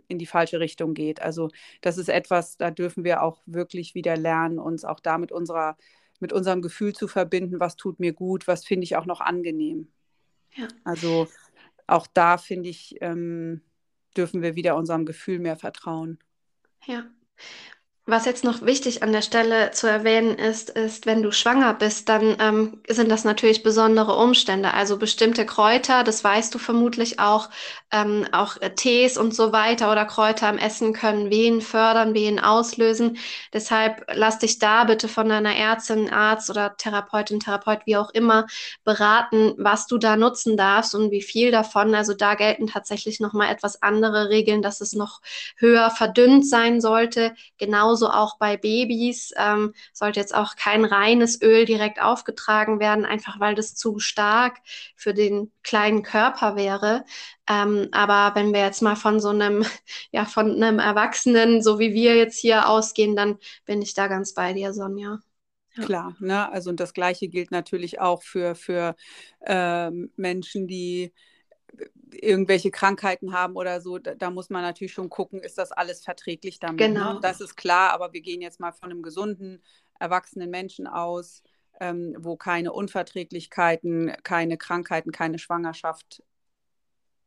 in 0.08 0.18
die 0.18 0.26
falsche 0.26 0.60
Richtung 0.60 0.96
geht. 0.96 1.22
Also 1.22 1.50
das 1.82 1.98
ist 1.98 2.10
etwas, 2.10 2.58
da 2.58 2.72
dürfen 2.72 3.04
wir 3.04 3.22
auch 3.22 3.42
wirklich 3.46 3.94
wieder 3.94 4.18
lernen, 4.18 4.60
uns 4.60 4.84
auch 4.84 5.00
da 5.00 5.18
mit 5.18 5.32
unserer 5.32 5.78
mit 6.20 6.34
unserem 6.34 6.62
Gefühl 6.62 6.94
zu 6.94 7.08
verbinden, 7.08 7.60
was 7.60 7.76
tut 7.76 8.00
mir 8.00 8.14
gut, 8.14 8.48
was 8.48 8.66
finde 8.66 8.84
ich 8.84 8.96
auch 8.96 9.06
noch 9.06 9.22
angenehm. 9.22 9.92
Ja. 10.56 10.68
Also 10.84 11.28
auch 11.88 12.08
da 12.08 12.38
finde 12.38 12.70
ich, 12.70 12.96
ähm, 13.02 13.62
dürfen 14.16 14.42
wir 14.42 14.56
wieder 14.56 14.76
unserem 14.76 15.06
Gefühl 15.06 15.40
mehr 15.40 15.58
vertrauen. 15.58 16.20
Ja. 16.86 17.10
Was 18.10 18.26
jetzt 18.26 18.44
noch 18.44 18.64
wichtig 18.64 19.04
an 19.04 19.12
der 19.12 19.22
Stelle 19.22 19.70
zu 19.70 19.86
erwähnen 19.86 20.36
ist, 20.36 20.72
ist, 20.72 21.06
wenn 21.06 21.22
du 21.22 21.32
schwanger 21.32 21.76
bist, 21.76 22.10
dann 22.10 22.38
ähm, 22.40 22.82
sind 22.88 23.12
das 23.12 23.24
natürlich 23.24 23.62
besondere 23.62 24.16
Umstände. 24.16 24.74
Also 24.74 24.98
bestimmte 24.98 25.46
Kräuter, 25.46 26.04
das 26.04 26.24
weißt 26.24 26.52
du 26.56 26.58
vermutlich 26.58 27.20
auch, 27.20 27.52
ähm, 27.92 28.26
auch 28.32 28.58
äh, 28.62 28.74
Tees 28.74 29.16
und 29.16 29.36
so 29.36 29.52
weiter 29.52 29.92
oder 29.92 30.06
Kräuter 30.06 30.50
im 30.50 30.58
Essen 30.58 30.94
können 30.94 31.30
Wehen 31.30 31.62
fördern, 31.62 32.16
Wehen 32.16 32.40
auslösen. 32.40 33.20
Deshalb 33.54 34.04
lass 34.12 34.40
dich 34.40 34.58
da 34.58 34.86
bitte 34.86 35.08
von 35.08 35.30
deiner 35.30 35.56
Ärztin, 35.56 36.10
Arzt 36.10 36.50
oder 36.50 36.76
Therapeutin, 36.78 37.40
Therapeut, 37.40 37.82
wie 37.86 37.98
auch 37.98 38.10
immer, 38.10 38.48
beraten, 38.84 39.54
was 39.60 39.86
du 39.86 40.00
da 40.00 40.16
nutzen 40.16 40.58
darfst 40.58 40.96
und 40.96 41.12
wie 41.12 41.22
viel 41.22 41.52
davon. 41.52 41.94
Also 41.94 42.16
da 42.16 42.34
gelten 42.34 42.66
tatsächlich 42.66 43.20
nochmal 43.20 43.52
etwas 43.52 43.84
andere 43.84 44.30
Regeln, 44.30 44.64
dass 44.64 44.82
es 44.82 44.94
noch 44.94 45.22
höher 45.58 45.92
verdünnt 45.92 46.48
sein 46.48 46.82
sollte. 46.82 47.36
Genauso 47.60 47.99
genauso 48.00 48.10
auch 48.10 48.38
bei 48.38 48.58
Babys 48.58 49.34
ähm, 49.38 49.74
sollte 49.94 50.20
jetzt 50.20 50.34
auch 50.36 50.56
kein 50.56 50.86
reines 50.86 51.42
Öl 51.42 51.66
direkt 51.66 52.02
aufgetragen 52.02 52.80
werden, 52.80 53.06
einfach 53.06 53.40
weil 53.40 53.56
das 53.56 53.76
zu 53.76 54.00
stark 54.00 54.58
für 54.96 55.14
den 55.14 55.52
kleinen 55.64 56.04
Körper 56.04 56.56
wäre. 56.56 57.04
Ähm, 57.50 57.90
aber 57.92 58.36
wenn 58.36 58.54
wir 58.54 58.62
jetzt 58.62 58.82
mal 58.82 58.96
von 58.96 59.20
so 59.20 59.30
einem, 59.30 59.66
ja, 60.12 60.26
von 60.26 60.52
einem 60.52 60.80
Erwachsenen, 60.80 61.62
so 61.62 61.80
wie 61.80 61.94
wir 61.94 62.16
jetzt 62.16 62.40
hier 62.40 62.70
ausgehen, 62.70 63.16
dann 63.16 63.38
bin 63.66 63.82
ich 63.82 63.94
da 63.94 64.08
ganz 64.08 64.34
bei 64.34 64.54
dir, 64.54 64.74
Sonja. 64.74 65.20
Ja. 65.76 65.86
Klar, 65.86 66.16
ne? 66.20 66.52
Also 66.52 66.70
und 66.70 66.80
das 66.80 66.94
Gleiche 66.94 67.28
gilt 67.28 67.52
natürlich 67.52 68.00
auch 68.00 68.24
für, 68.24 68.56
für 68.56 68.96
äh, 69.42 69.92
Menschen, 70.16 70.68
die 70.68 71.14
irgendwelche 72.12 72.72
Krankheiten 72.72 73.34
haben 73.34 73.56
oder 73.56 73.82
so, 73.82 73.98
da, 73.98 74.16
da, 74.16 74.30
muss 74.30 74.50
man 74.50 74.62
natürlich 74.62 74.94
schon 74.94 75.10
gucken, 75.10 75.42
ist 75.42 75.58
das 75.58 75.72
alles 75.72 76.04
verträglich 76.04 76.60
damit. 76.60 76.80
Ne? 76.80 76.88
Genau. 76.88 77.20
Das 77.20 77.42
ist 77.42 77.56
klar, 77.56 77.92
aber 77.92 78.14
wir 78.14 78.22
gehen 78.22 78.42
jetzt 78.42 78.60
mal 78.60 78.72
von 78.72 78.92
einem 78.92 79.02
gesunden, 79.02 79.64
erwachsenen 80.00 80.50
Menschen 80.50 80.88
aus, 80.88 81.44
ähm, 81.80 82.16
wo 82.18 82.36
keine 82.36 82.74
Unverträglichkeiten, 82.74 84.14
keine 84.24 84.58
Krankheiten, 84.58 85.12
keine 85.12 85.40
Schwangerschaft 85.40 86.24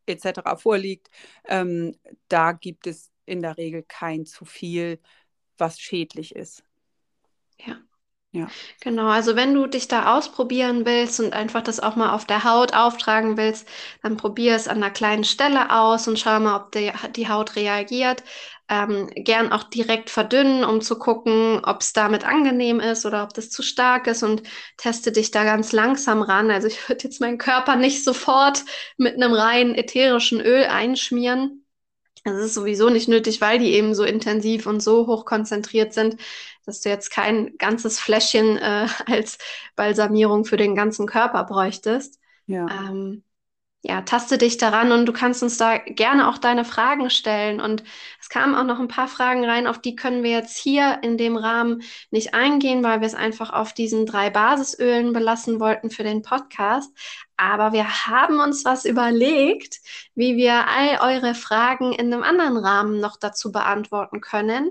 etc. 0.07 0.41
vorliegt. 0.57 1.11
Ähm, 1.45 1.97
da 2.29 2.53
gibt 2.53 2.87
es 2.87 3.11
in 3.25 3.43
der 3.43 3.57
Regel 3.57 3.85
kein 3.87 4.27
zu 4.27 4.45
viel, 4.45 5.01
was 5.59 5.79
schädlich 5.81 6.35
ist. 6.35 6.65
Ja. 7.59 7.81
Ja. 8.35 8.49
Genau, 8.81 9.09
also 9.09 9.37
wenn 9.37 9.53
du 9.53 9.67
dich 9.67 9.89
da 9.89 10.17
ausprobieren 10.17 10.87
willst 10.87 11.21
und 11.21 11.35
einfach 11.35 11.63
das 11.63 11.81
auch 11.81 11.97
mal 11.97 12.15
auf 12.15 12.25
der 12.25 12.45
Haut 12.45 12.73
auftragen 12.73 13.37
willst, 13.37 13.69
dann 14.03 14.17
probier 14.17 14.55
es 14.57 14.69
an 14.69 14.79
einer 14.79 14.91
kleinen 14.91 15.25
Stelle 15.25 15.71
aus 15.71 16.09
und 16.09 16.19
schau 16.19 16.41
mal, 16.41 16.57
ob 16.57 16.73
die, 16.73 16.91
die 17.15 17.29
Haut 17.29 17.57
reagiert. 17.57 18.23
Ähm, 18.71 19.11
gern 19.15 19.53
auch 19.53 19.65
direkt 19.65 20.09
verdünnen, 20.09 20.65
um 20.65 20.81
zu 20.81 20.99
gucken, 20.99 21.61
ob 21.63 21.83
es 21.83 21.93
damit 21.93 22.25
angenehm 22.25 22.81
ist 22.81 23.05
oder 23.05 23.23
ob 23.23 23.35
das 23.35 23.51
zu 23.51 23.63
stark 23.63 24.07
ist 24.07 24.23
und 24.23 24.43
teste 24.79 25.13
dich 25.13 25.31
da 25.31 25.45
ganz 25.45 25.73
langsam 25.73 26.23
ran. 26.23 26.51
Also 26.51 26.69
ich 26.69 26.79
würde 26.89 27.05
jetzt 27.05 27.21
meinen 27.21 27.37
Körper 27.37 27.77
nicht 27.77 28.03
sofort 28.03 28.65
mit 28.97 29.15
einem 29.17 29.35
reinen 29.35 29.75
ätherischen 29.75 30.41
Öl 30.41 30.65
einschmieren 30.65 31.62
es 32.25 32.35
ist 32.35 32.55
sowieso 32.55 32.89
nicht 32.89 33.09
nötig, 33.09 33.41
weil 33.41 33.59
die 33.59 33.73
eben 33.73 33.95
so 33.95 34.05
intensiv 34.05 34.67
und 34.67 34.81
so 34.81 35.07
hoch 35.07 35.25
konzentriert 35.25 35.93
sind, 35.93 36.17
dass 36.65 36.81
du 36.81 36.89
jetzt 36.89 37.11
kein 37.11 37.57
ganzes 37.59 37.99
Fläschchen 37.99 38.57
äh, 38.59 38.87
als 39.07 39.39
Balsamierung 39.77 40.45
für 40.45 40.57
den 40.57 40.75
ganzen 40.75 41.07
Körper 41.07 41.45
bräuchtest. 41.45 42.21
Ja. 42.47 42.67
Ähm, 42.69 43.25
ja, 43.85 44.03
taste 44.03 44.39
dich 44.39 44.59
daran 44.59 44.93
und 44.93 45.07
du 45.07 45.13
kannst 45.13 45.43
uns 45.43 45.57
da 45.57 45.77
gerne 45.79 46.29
auch 46.29 46.39
deine 46.39 46.65
Fragen 46.65 47.11
stellen. 47.11 47.61
Und 47.61 47.83
es 48.21 48.29
kamen 48.29 48.55
auch 48.55 48.65
noch 48.65 48.79
ein 48.79 48.87
paar 48.87 49.09
Fragen 49.09 49.45
rein, 49.45 49.67
auf 49.67 49.81
die 49.81 49.97
können 49.97 50.23
wir 50.23 50.31
jetzt 50.31 50.57
hier 50.57 51.01
in 51.03 51.17
dem 51.19 51.37
Rahmen 51.37 51.83
nicht 52.13 52.33
eingehen, 52.33 52.85
weil 52.85 53.01
wir 53.01 53.09
es 53.09 53.15
einfach 53.15 53.53
auf 53.53 53.73
diesen 53.73 54.07
drei 54.07 54.31
Basisölen 54.31 55.13
belassen 55.13 55.59
wollten 55.59 55.91
für 55.91 56.05
den 56.05 56.23
Podcast. 56.23 56.93
Aber 57.37 57.73
wir 57.73 58.07
haben 58.07 58.39
uns 58.39 58.65
was 58.65 58.85
überlegt, 58.85 59.81
wie 60.15 60.37
wir 60.37 60.69
all 60.69 61.17
eure 61.17 61.35
Fragen 61.35 61.93
in 61.93 62.13
einem 62.13 62.23
anderen 62.23 62.59
Rahmen 62.59 63.01
noch 63.01 63.17
dazu 63.17 63.51
beantworten 63.51 64.21
können 64.21 64.71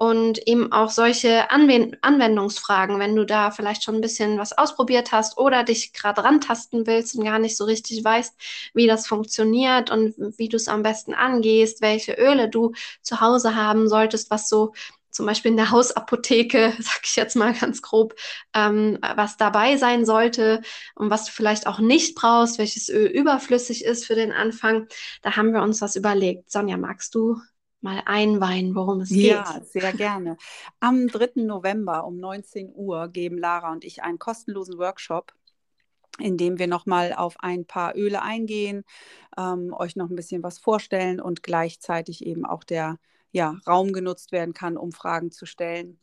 und 0.00 0.38
eben 0.48 0.72
auch 0.72 0.88
solche 0.88 1.50
Anwend 1.50 1.98
Anwendungsfragen, 2.00 2.98
wenn 2.98 3.14
du 3.14 3.26
da 3.26 3.50
vielleicht 3.50 3.84
schon 3.84 3.96
ein 3.96 4.00
bisschen 4.00 4.38
was 4.38 4.56
ausprobiert 4.56 5.12
hast 5.12 5.36
oder 5.36 5.62
dich 5.62 5.92
gerade 5.92 6.24
rantasten 6.24 6.86
willst 6.86 7.16
und 7.16 7.24
gar 7.24 7.38
nicht 7.38 7.54
so 7.54 7.64
richtig 7.66 8.02
weißt, 8.02 8.34
wie 8.72 8.86
das 8.86 9.06
funktioniert 9.06 9.90
und 9.90 10.14
wie 10.38 10.48
du 10.48 10.56
es 10.56 10.68
am 10.68 10.82
besten 10.82 11.12
angehst, 11.12 11.82
welche 11.82 12.14
Öle 12.14 12.48
du 12.48 12.72
zu 13.02 13.20
Hause 13.20 13.54
haben 13.56 13.90
solltest, 13.90 14.30
was 14.30 14.48
so 14.48 14.72
zum 15.10 15.26
Beispiel 15.26 15.50
in 15.50 15.58
der 15.58 15.70
Hausapotheke, 15.70 16.72
sag 16.80 17.00
ich 17.04 17.16
jetzt 17.16 17.36
mal 17.36 17.52
ganz 17.52 17.82
grob, 17.82 18.14
ähm, 18.54 18.98
was 19.16 19.36
dabei 19.36 19.76
sein 19.76 20.06
sollte 20.06 20.62
und 20.94 21.10
was 21.10 21.26
du 21.26 21.32
vielleicht 21.32 21.66
auch 21.66 21.78
nicht 21.78 22.14
brauchst, 22.14 22.56
welches 22.56 22.88
Öl 22.88 23.06
überflüssig 23.06 23.84
ist 23.84 24.06
für 24.06 24.14
den 24.14 24.32
Anfang. 24.32 24.88
Da 25.20 25.36
haben 25.36 25.52
wir 25.52 25.60
uns 25.60 25.82
was 25.82 25.94
überlegt. 25.94 26.50
Sonja, 26.50 26.78
magst 26.78 27.14
du 27.14 27.38
mal 27.80 28.02
einweihen, 28.04 28.74
worum 28.74 29.00
es 29.00 29.10
geht. 29.10 29.32
Ja, 29.32 29.60
sehr 29.64 29.92
gerne. 29.92 30.36
Am 30.80 31.08
3. 31.08 31.42
November 31.42 32.04
um 32.04 32.18
19 32.18 32.72
Uhr 32.74 33.08
geben 33.08 33.38
Lara 33.38 33.72
und 33.72 33.84
ich 33.84 34.02
einen 34.02 34.18
kostenlosen 34.18 34.78
Workshop, 34.78 35.32
in 36.18 36.36
dem 36.36 36.58
wir 36.58 36.66
nochmal 36.66 37.12
auf 37.14 37.36
ein 37.40 37.64
paar 37.64 37.96
Öle 37.96 38.22
eingehen, 38.22 38.84
ähm, 39.38 39.72
euch 39.72 39.96
noch 39.96 40.10
ein 40.10 40.16
bisschen 40.16 40.42
was 40.42 40.58
vorstellen 40.58 41.20
und 41.20 41.42
gleichzeitig 41.42 42.24
eben 42.26 42.44
auch 42.44 42.64
der 42.64 42.98
ja, 43.32 43.56
Raum 43.66 43.92
genutzt 43.92 44.32
werden 44.32 44.54
kann, 44.54 44.76
um 44.76 44.92
Fragen 44.92 45.30
zu 45.30 45.46
stellen. 45.46 45.98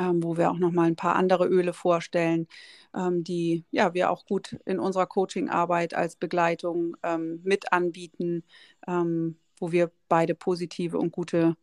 Ähm, 0.00 0.20
wo 0.20 0.36
wir 0.36 0.50
auch 0.50 0.58
noch 0.58 0.72
mal 0.72 0.88
ein 0.88 0.96
paar 0.96 1.14
andere 1.14 1.46
Öle 1.46 1.72
vorstellen, 1.72 2.48
ähm, 2.92 3.22
die 3.22 3.64
ja, 3.70 3.94
wir 3.94 4.10
auch 4.10 4.26
gut 4.26 4.56
in 4.64 4.80
unserer 4.80 5.06
Coachingarbeit 5.06 5.94
als 5.94 6.16
Begleitung 6.16 6.96
ähm, 7.04 7.40
mit 7.44 7.72
anbieten, 7.72 8.42
ähm, 8.88 9.38
wo 9.58 9.72
wir 9.72 9.90
beide 10.08 10.34
positive 10.34 10.98
und 10.98 11.12
gute 11.12 11.56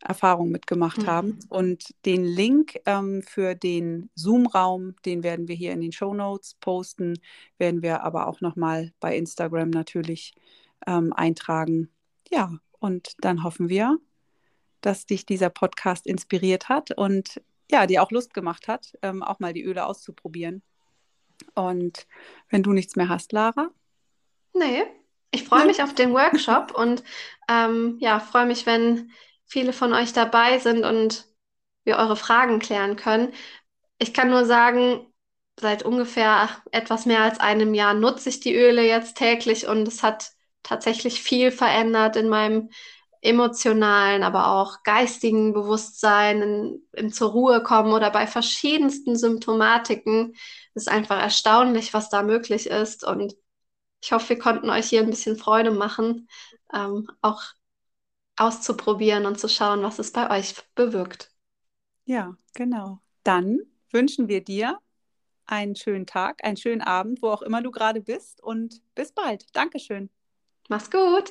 Erfahrungen 0.00 0.52
mitgemacht 0.52 0.98
mhm. 0.98 1.06
haben. 1.06 1.38
Und 1.48 1.94
den 2.04 2.24
Link 2.24 2.80
ähm, 2.86 3.22
für 3.22 3.54
den 3.54 4.10
Zoom-Raum, 4.14 4.94
den 5.04 5.22
werden 5.22 5.48
wir 5.48 5.56
hier 5.56 5.72
in 5.72 5.80
den 5.80 5.92
Show 5.92 6.14
Notes 6.14 6.54
posten, 6.54 7.18
werden 7.58 7.82
wir 7.82 8.02
aber 8.02 8.28
auch 8.28 8.40
nochmal 8.40 8.92
bei 9.00 9.16
Instagram 9.16 9.70
natürlich 9.70 10.34
ähm, 10.86 11.12
eintragen. 11.12 11.88
Ja, 12.30 12.52
und 12.78 13.14
dann 13.20 13.42
hoffen 13.42 13.68
wir, 13.68 13.98
dass 14.80 15.06
dich 15.06 15.26
dieser 15.26 15.50
Podcast 15.50 16.06
inspiriert 16.06 16.68
hat 16.68 16.92
und 16.96 17.40
ja, 17.70 17.86
dir 17.86 18.02
auch 18.02 18.10
Lust 18.10 18.32
gemacht 18.32 18.68
hat, 18.68 18.96
ähm, 19.02 19.22
auch 19.22 19.40
mal 19.40 19.52
die 19.52 19.64
Öle 19.64 19.84
auszuprobieren. 19.84 20.62
Und 21.54 22.06
wenn 22.48 22.62
du 22.62 22.72
nichts 22.72 22.96
mehr 22.96 23.08
hast, 23.08 23.32
Lara? 23.32 23.70
Nee, 24.54 24.84
ich 25.30 25.44
freue 25.44 25.66
mich 25.66 25.82
auf 25.82 25.94
den 25.94 26.12
Workshop 26.12 26.72
und 26.74 27.02
ähm, 27.48 27.96
ja, 28.00 28.20
freue 28.20 28.46
mich, 28.46 28.66
wenn 28.66 29.10
viele 29.46 29.72
von 29.72 29.92
euch 29.92 30.12
dabei 30.12 30.58
sind 30.58 30.84
und 30.84 31.26
wir 31.84 31.96
eure 31.96 32.16
Fragen 32.16 32.58
klären 32.58 32.96
können. 32.96 33.32
Ich 33.98 34.12
kann 34.12 34.30
nur 34.30 34.44
sagen, 34.44 35.06
seit 35.58 35.82
ungefähr 35.82 36.50
etwas 36.70 37.06
mehr 37.06 37.22
als 37.22 37.40
einem 37.40 37.74
Jahr 37.74 37.94
nutze 37.94 38.28
ich 38.28 38.40
die 38.40 38.54
Öle 38.54 38.86
jetzt 38.86 39.16
täglich 39.16 39.66
und 39.66 39.88
es 39.88 40.02
hat 40.02 40.32
tatsächlich 40.62 41.22
viel 41.22 41.50
verändert 41.50 42.16
in 42.16 42.28
meinem 42.28 42.70
emotionalen, 43.20 44.22
aber 44.22 44.48
auch 44.52 44.82
geistigen 44.84 45.52
Bewusstsein, 45.52 46.42
in, 46.42 46.82
in 46.92 47.12
zur 47.12 47.30
Ruhe 47.30 47.62
kommen 47.62 47.92
oder 47.92 48.10
bei 48.10 48.26
verschiedensten 48.26 49.16
Symptomatiken. 49.16 50.34
Es 50.74 50.82
ist 50.82 50.88
einfach 50.88 51.20
erstaunlich, 51.20 51.94
was 51.94 52.10
da 52.10 52.22
möglich 52.22 52.68
ist 52.68 53.04
und 53.04 53.34
ich 54.00 54.12
hoffe, 54.12 54.30
wir 54.30 54.38
konnten 54.38 54.70
euch 54.70 54.88
hier 54.88 55.00
ein 55.00 55.10
bisschen 55.10 55.36
Freude 55.36 55.70
machen, 55.70 56.28
ähm, 56.72 57.08
auch 57.20 57.42
auszuprobieren 58.36 59.26
und 59.26 59.38
zu 59.40 59.48
schauen, 59.48 59.82
was 59.82 59.98
es 59.98 60.12
bei 60.12 60.30
euch 60.30 60.54
bewirkt. 60.74 61.30
Ja, 62.04 62.36
genau. 62.54 63.00
Dann 63.24 63.60
wünschen 63.90 64.28
wir 64.28 64.42
dir 64.42 64.78
einen 65.46 65.76
schönen 65.76 66.06
Tag, 66.06 66.44
einen 66.44 66.56
schönen 66.56 66.82
Abend, 66.82 67.22
wo 67.22 67.30
auch 67.30 67.42
immer 67.42 67.62
du 67.62 67.70
gerade 67.70 68.00
bist 68.00 68.42
und 68.42 68.82
bis 68.94 69.12
bald. 69.12 69.44
Dankeschön. 69.56 70.10
Mach's 70.68 70.90
gut. 70.90 71.30